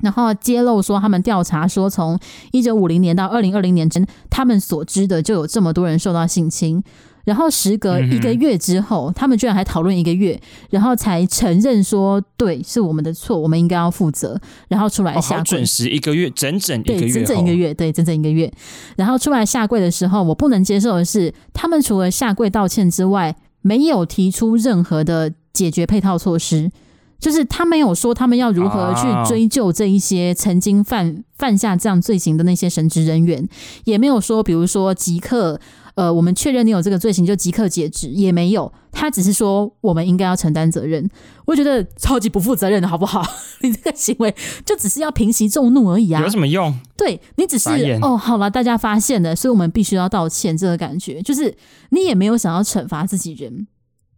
[0.00, 2.18] 然后揭露说他们调查说从
[2.50, 6.82] 一九五零年到二零二零年间，他们所知的就有这么多人受到性侵。
[7.24, 14.36] 然后时隔一个月之后，嗯、他们居然还讨论一个月，然后才承认说，对，是我们的错，我们应该要负责。
[14.66, 18.52] 然后出来下跪，哦、准时一个月，整整一个月，对，整整一个月，对，整整一个月。
[18.96, 26.72] 然后出来下跪的时候，我不能接受的是，他们除了下跪道歉之外，没有提出任何的解决配套措施，
[27.20, 33.48] 就是他没有说他们要如何去追究这一些曾经犯犯下这样罪行的那些神职人员，
[33.84, 35.60] 也没有说，比如说即刻。
[35.94, 38.72] 呃，我们确认你有这个罪行，就即刻解职，也没有。
[38.90, 41.08] 他只是说我们应该要承担责任。
[41.44, 43.22] 我觉得超级不负责任的好不好？
[43.62, 44.34] 你这个行为
[44.64, 46.74] 就只是要平息众怒而已啊，有什么用？
[46.96, 47.70] 对，你只是
[48.02, 50.56] 哦，好了，大家发现了，所以我们必须要道歉。
[50.56, 51.54] 这个感觉就是
[51.90, 53.66] 你也没有想要惩罚自己人。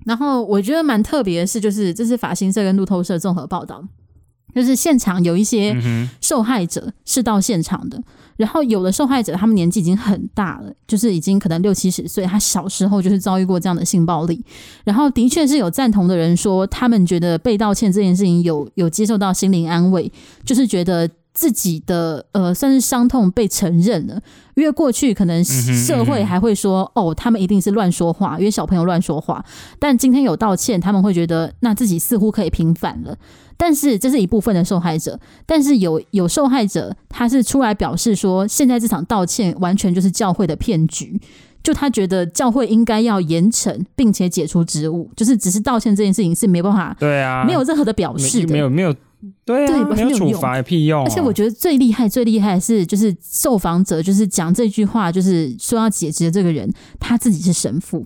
[0.04, 3.82] 然后我觉得蛮特别的是，就是这是法新社跟路透社综合报道，
[4.54, 5.76] 就是现场有一些
[6.20, 8.00] 受害者是到现场的。
[8.36, 14.44] 然后有的受害者，他们年纪已经很大了，就是已经可能六七十岁，他小时候就是遭遇过这样的性暴力。
[14.82, 20.10] 然后的确是有赞同的人说，他们觉得被道歉这件事情有有接受到心灵安慰，
[20.44, 24.20] 就是觉得自己的呃算是伤痛被承认了。
[24.56, 29.44] 因为过去可能社会还会说，哦，他们一定是乱说话，因为小朋友乱说话。
[29.78, 33.16] 但今天有道歉，他们会觉得那自己似乎可以平反了。
[33.56, 41.20] 但是这是一部分的受害者，但是有有受害者，他是出来表示说，现在这场道歉完全就是教会的骗局，
[41.62, 48.94] 就他觉得教会应该要严惩，并且解除职务，就是只是道歉这件事情是没办法，对啊，没有任何的表示的，没有没有，
[49.44, 51.06] 对啊，没有处罚有屁用啊。
[51.06, 58.04] 而且我觉得最厉害最厉害的是，就是受访者就是讲这句话，就是说要解职的这个人，他自己是神父。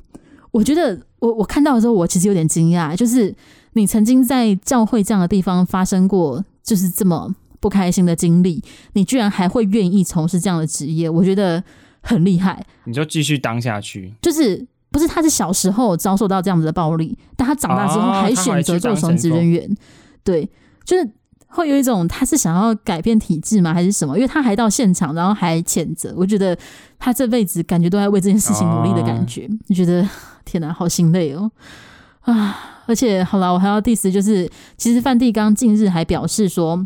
[0.50, 3.34] 我觉得我我看到的时候，我其实有点惊讶，就是。
[3.78, 8.62] 你曾经在教会这样的地方发生过就是这么不开心的经历，
[8.92, 11.62] 你居然还会愿意从事这样的职业，我觉得
[12.02, 12.64] 很厉害。
[12.84, 19.68] 你就继续当下去，就是不是，他是小时候遭受到这样子的暴力，但他长大之后还选择做神职人员。
[20.22, 20.48] 对，
[20.84, 21.10] 就是
[21.46, 23.74] 会有一种他是想要改变体制吗？
[23.74, 24.16] 还是什么？
[24.16, 26.14] 因为他还到现场，然后还谴责。
[26.16, 26.56] 我觉得
[26.98, 29.48] 他这辈子感觉都在为这件事情努力的感觉。
[29.66, 30.08] 你、哦、觉得
[30.44, 31.50] 天哪，好心累哦
[32.20, 32.77] 啊！
[32.88, 36.84] 而且好了，我还要 diss，就是其实梵蒂冈近日还表示说。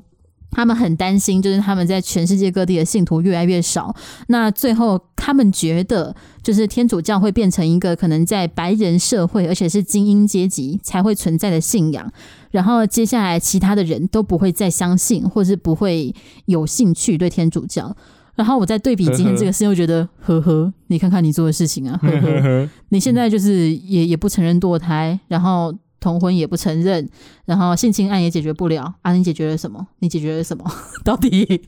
[0.54, 3.96] 他们很担心，就是他们在全世界各地的信徒越来越少。
[4.26, 12.12] 那最后，他们觉得，就是天主教会变成一个可能在白人社会，而且是精英阶级才会存在的信仰。
[12.50, 17.96] 然后，接下来其他的人都不会再相信，或是不会有兴趣对天主教。
[18.34, 25.74] 然后，我在对比今天这个 事，又觉得，呵呵，你看看你做的事情啊，呵呵， 你现在就是也也不承认堕胎，然后。
[26.02, 27.08] 同婚也不承认，
[27.46, 29.14] 然后性侵案也解决不了啊！
[29.14, 29.86] 你解决了什么？
[30.00, 30.70] 你解决了什么？
[31.02, 31.62] 到 底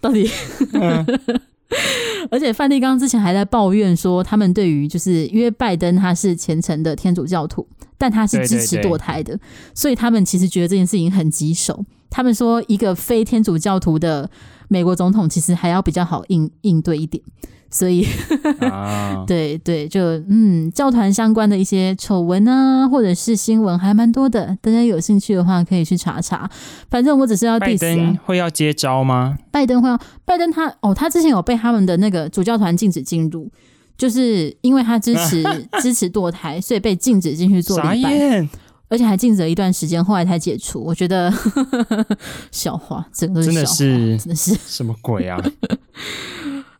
[0.00, 0.30] 到底？
[0.72, 1.04] 嗯、
[2.30, 7.66] 而且梵蒂冈之前还在抱怨说，他们对于就是因为拜登他是虔诚的天主教徒，
[7.98, 9.40] 但他是支持堕胎的，对对对，
[9.74, 11.84] 所以他们其实觉得这件事情很棘手。
[12.08, 14.30] 他们说，一个非天主教徒的
[14.68, 17.22] 美国总统其实还要比较好应应对一点。
[17.74, 18.06] 所以，
[18.60, 24.56] 啊、 对对，就嗯，教团相关的一些丑闻啊，或者是新闻还蛮多的。
[24.62, 26.48] 大家有兴趣的话，可以去查查。
[26.88, 27.66] 反正我只是要 diss、啊。
[27.66, 29.36] 拜登会要接招吗？
[29.50, 33.50] 拜登会要，拜登他哦，他之前有被他们的那个主教团禁止进入，
[33.98, 35.42] 就是因为他支持
[35.82, 38.48] 支持堕胎，所以被禁止进去做礼拜，
[38.88, 40.80] 而且还禁止了一段时间，后来才解除。
[40.80, 41.32] 我觉得
[42.52, 45.42] 笑话，整个真的是真的是什么鬼啊！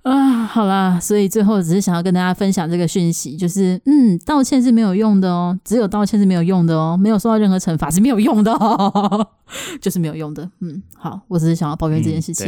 [0.05, 9.27] 啊，好啦，所以最后只是想要跟大家分享这个讯息，就是嗯，道歉是没有用的哦，只有道歉是没有用的哦，没有受到任何惩罚是没有用的哦，
[9.81, 10.49] 就是没有用的。
[10.61, 12.47] 嗯，好，我只是想要抱怨这件事情。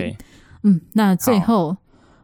[0.65, 1.71] 嗯，嗯，那最后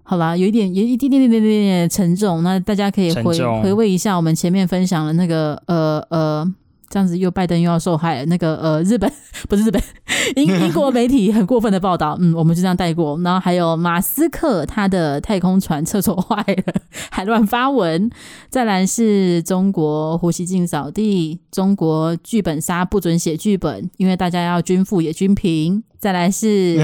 [0.02, 6.54] 好，好啦，有一点，有一点点点点点点沉重，那大家可以回回味一下我们前面分享的那个呃呃。
[6.92, 8.22] 这样子又拜登又要受害。
[8.26, 9.10] 那个呃，日本
[9.48, 9.82] 不是日本，
[10.36, 13.18] 英 英国媒体很过分的报道，嗯，我们就这样带过。
[13.20, 16.36] 然后还有马斯克他的太空船厕所坏
[16.66, 16.74] 了，
[17.10, 18.10] 还乱发文。
[18.50, 25.82] 再来是中国胡锡进扫地，中国剧本杀不准写剧本，因为大家要均富也均贫。
[25.98, 26.76] 再来是，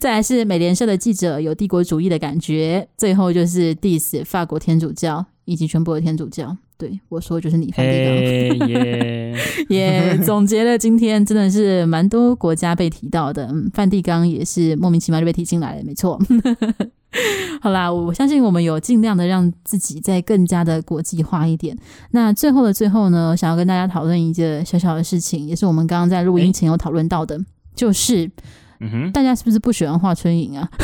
[0.00, 2.88] 再来是美联社的记者有帝国主义的感觉。
[2.98, 6.56] 最后就是 diss 法国天主教以及全部的天主教。
[6.76, 9.36] 对，我说就是你梵蒂冈，耶
[9.70, 10.18] 耶！
[10.24, 16.20] 总结了今天真的是蛮多国家被提到的，嗯，梵蒂冈也是莫名其妙就被提进来了，没错。
[17.62, 21.78] 好啦，我相信我们有尽量的让自己再更加的国际化一点。
[22.10, 27.40] 那最后的最后呢，想要跟大家讨论一个小小的事情，也是我们刚刚在录音前有讨论到的，
[27.76, 28.28] 就是，
[28.80, 30.68] 嗯哼，大家是不是不喜欢华春莹啊？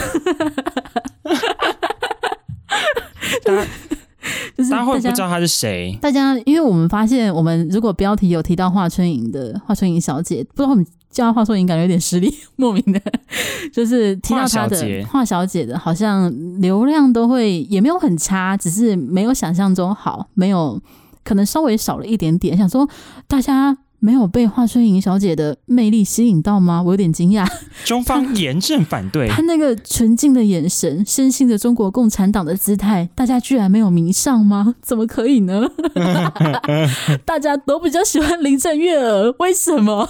[4.60, 5.98] 就是大家会不知道他是谁？
[6.02, 13.00] 大家，因为我们发现，我们如果标题有提到华春莹的华春莹小姐，不知道我们叫她华春莹，感觉有点失礼， 莫名的，
[13.72, 16.30] 就是提到她的华小姐的，好像
[16.60, 20.78] 流量都会也没有很差，只是没有想象中好，没有
[21.24, 22.56] 可能稍微少了一点点。
[22.56, 22.86] 想说
[23.26, 23.78] 大家。
[24.00, 26.82] 没有被华春莹小姐的魅力吸引到吗？
[26.82, 27.46] 我有点惊讶。
[27.84, 29.28] 中方严正反对。
[29.28, 34.74] 她那个纯净的眼神，深信着中国共产党的姿态，大家居然没有迷上吗？
[34.82, 35.62] 怎么可以呢？
[37.24, 40.08] 大家都比较喜欢林郑月娥，为什么？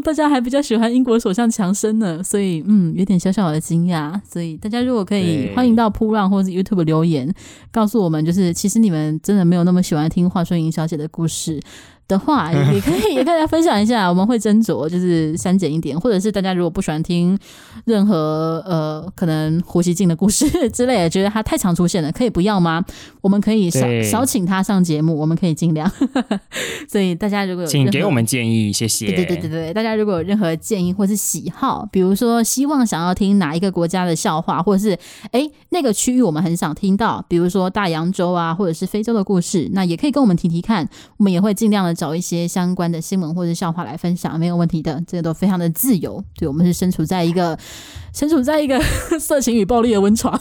[0.00, 4.18] 大家还比较喜欢英国首相强生呢，所以嗯，有点小小的惊讶。
[4.28, 7.32] 所以大家如果可以欢迎到铺浪或者是 YouTube 留言，
[7.70, 11.60] 告诉我们，就是其实你们真的没有那么喜欢听华春莹小姐的故事。
[12.08, 17.36] 的话也可以，也跟大家分享一下，我们会斟酌，就是删减一点，或者是大家如果不喜欢听
[17.84, 22.84] 任何呃可能胡锡进的故事之类的，觉得他太常出现了，可以不要吗？
[23.22, 25.90] 我们可以少少请他上节目，我们可以尽量。
[26.88, 29.06] 所以大家如果有请给我们建议，谢谢。
[29.06, 34.96] 对对对对对，大家如果有任何建议或是喜好，比如说希望想要听哪一个国家的笑话，或者是
[35.32, 41.95] 哎那个区域我们很想听到，比如说大洋洲啊，或者是非洲的故事，那也可以跟我们提提看，我们也会尽量的。
[41.96, 46.22] 找一些相关的新闻或者笑话来分享，没有问题的，这个都非常的自由。
[46.36, 47.58] 对，我们是身处在一个
[48.14, 48.78] 身处在一个
[49.18, 50.38] 色情与暴力的温床，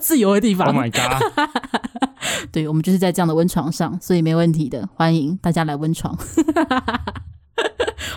[0.00, 0.66] 自由的地方。
[0.66, 1.22] Oh my god！
[2.52, 6.18] 对，我们就是在这样的温床上，所以没问题的，欢迎大家来温床。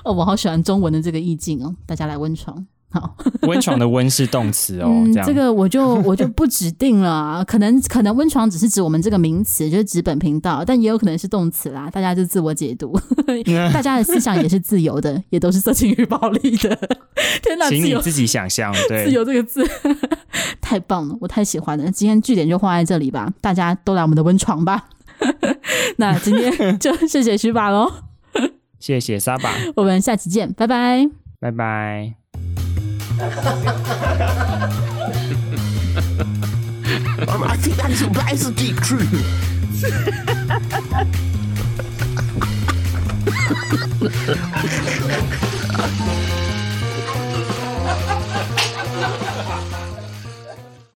[0.04, 2.66] 哦，我好喜欢中文的这个意境哦，大家来温床。
[2.94, 5.28] 好， 温床的温是动词哦，嗯，这样。
[5.28, 7.10] 这个我就 我就不指定了。
[7.12, 12.96] 啊，可能可能温床只是指我们这个名词，就是指本频道，但也有可能是动词啦，大家就自我解读，
[13.74, 16.76] 大家的思想也是自由的，也都是色情与暴力的。
[17.42, 19.68] 天哪，请你自己想象，对，自由这个字。
[20.62, 21.90] 太棒了，我太喜欢了。
[21.92, 24.86] 今天据点就画在这里吧，大家都来我们的温床吧。
[25.98, 27.92] 那今天就谢谢徐爸喽，
[28.80, 32.23] 谢谢沙爸，我们下期见，拜拜，拜拜。
[37.46, 39.10] I think that is, that is a deep truth.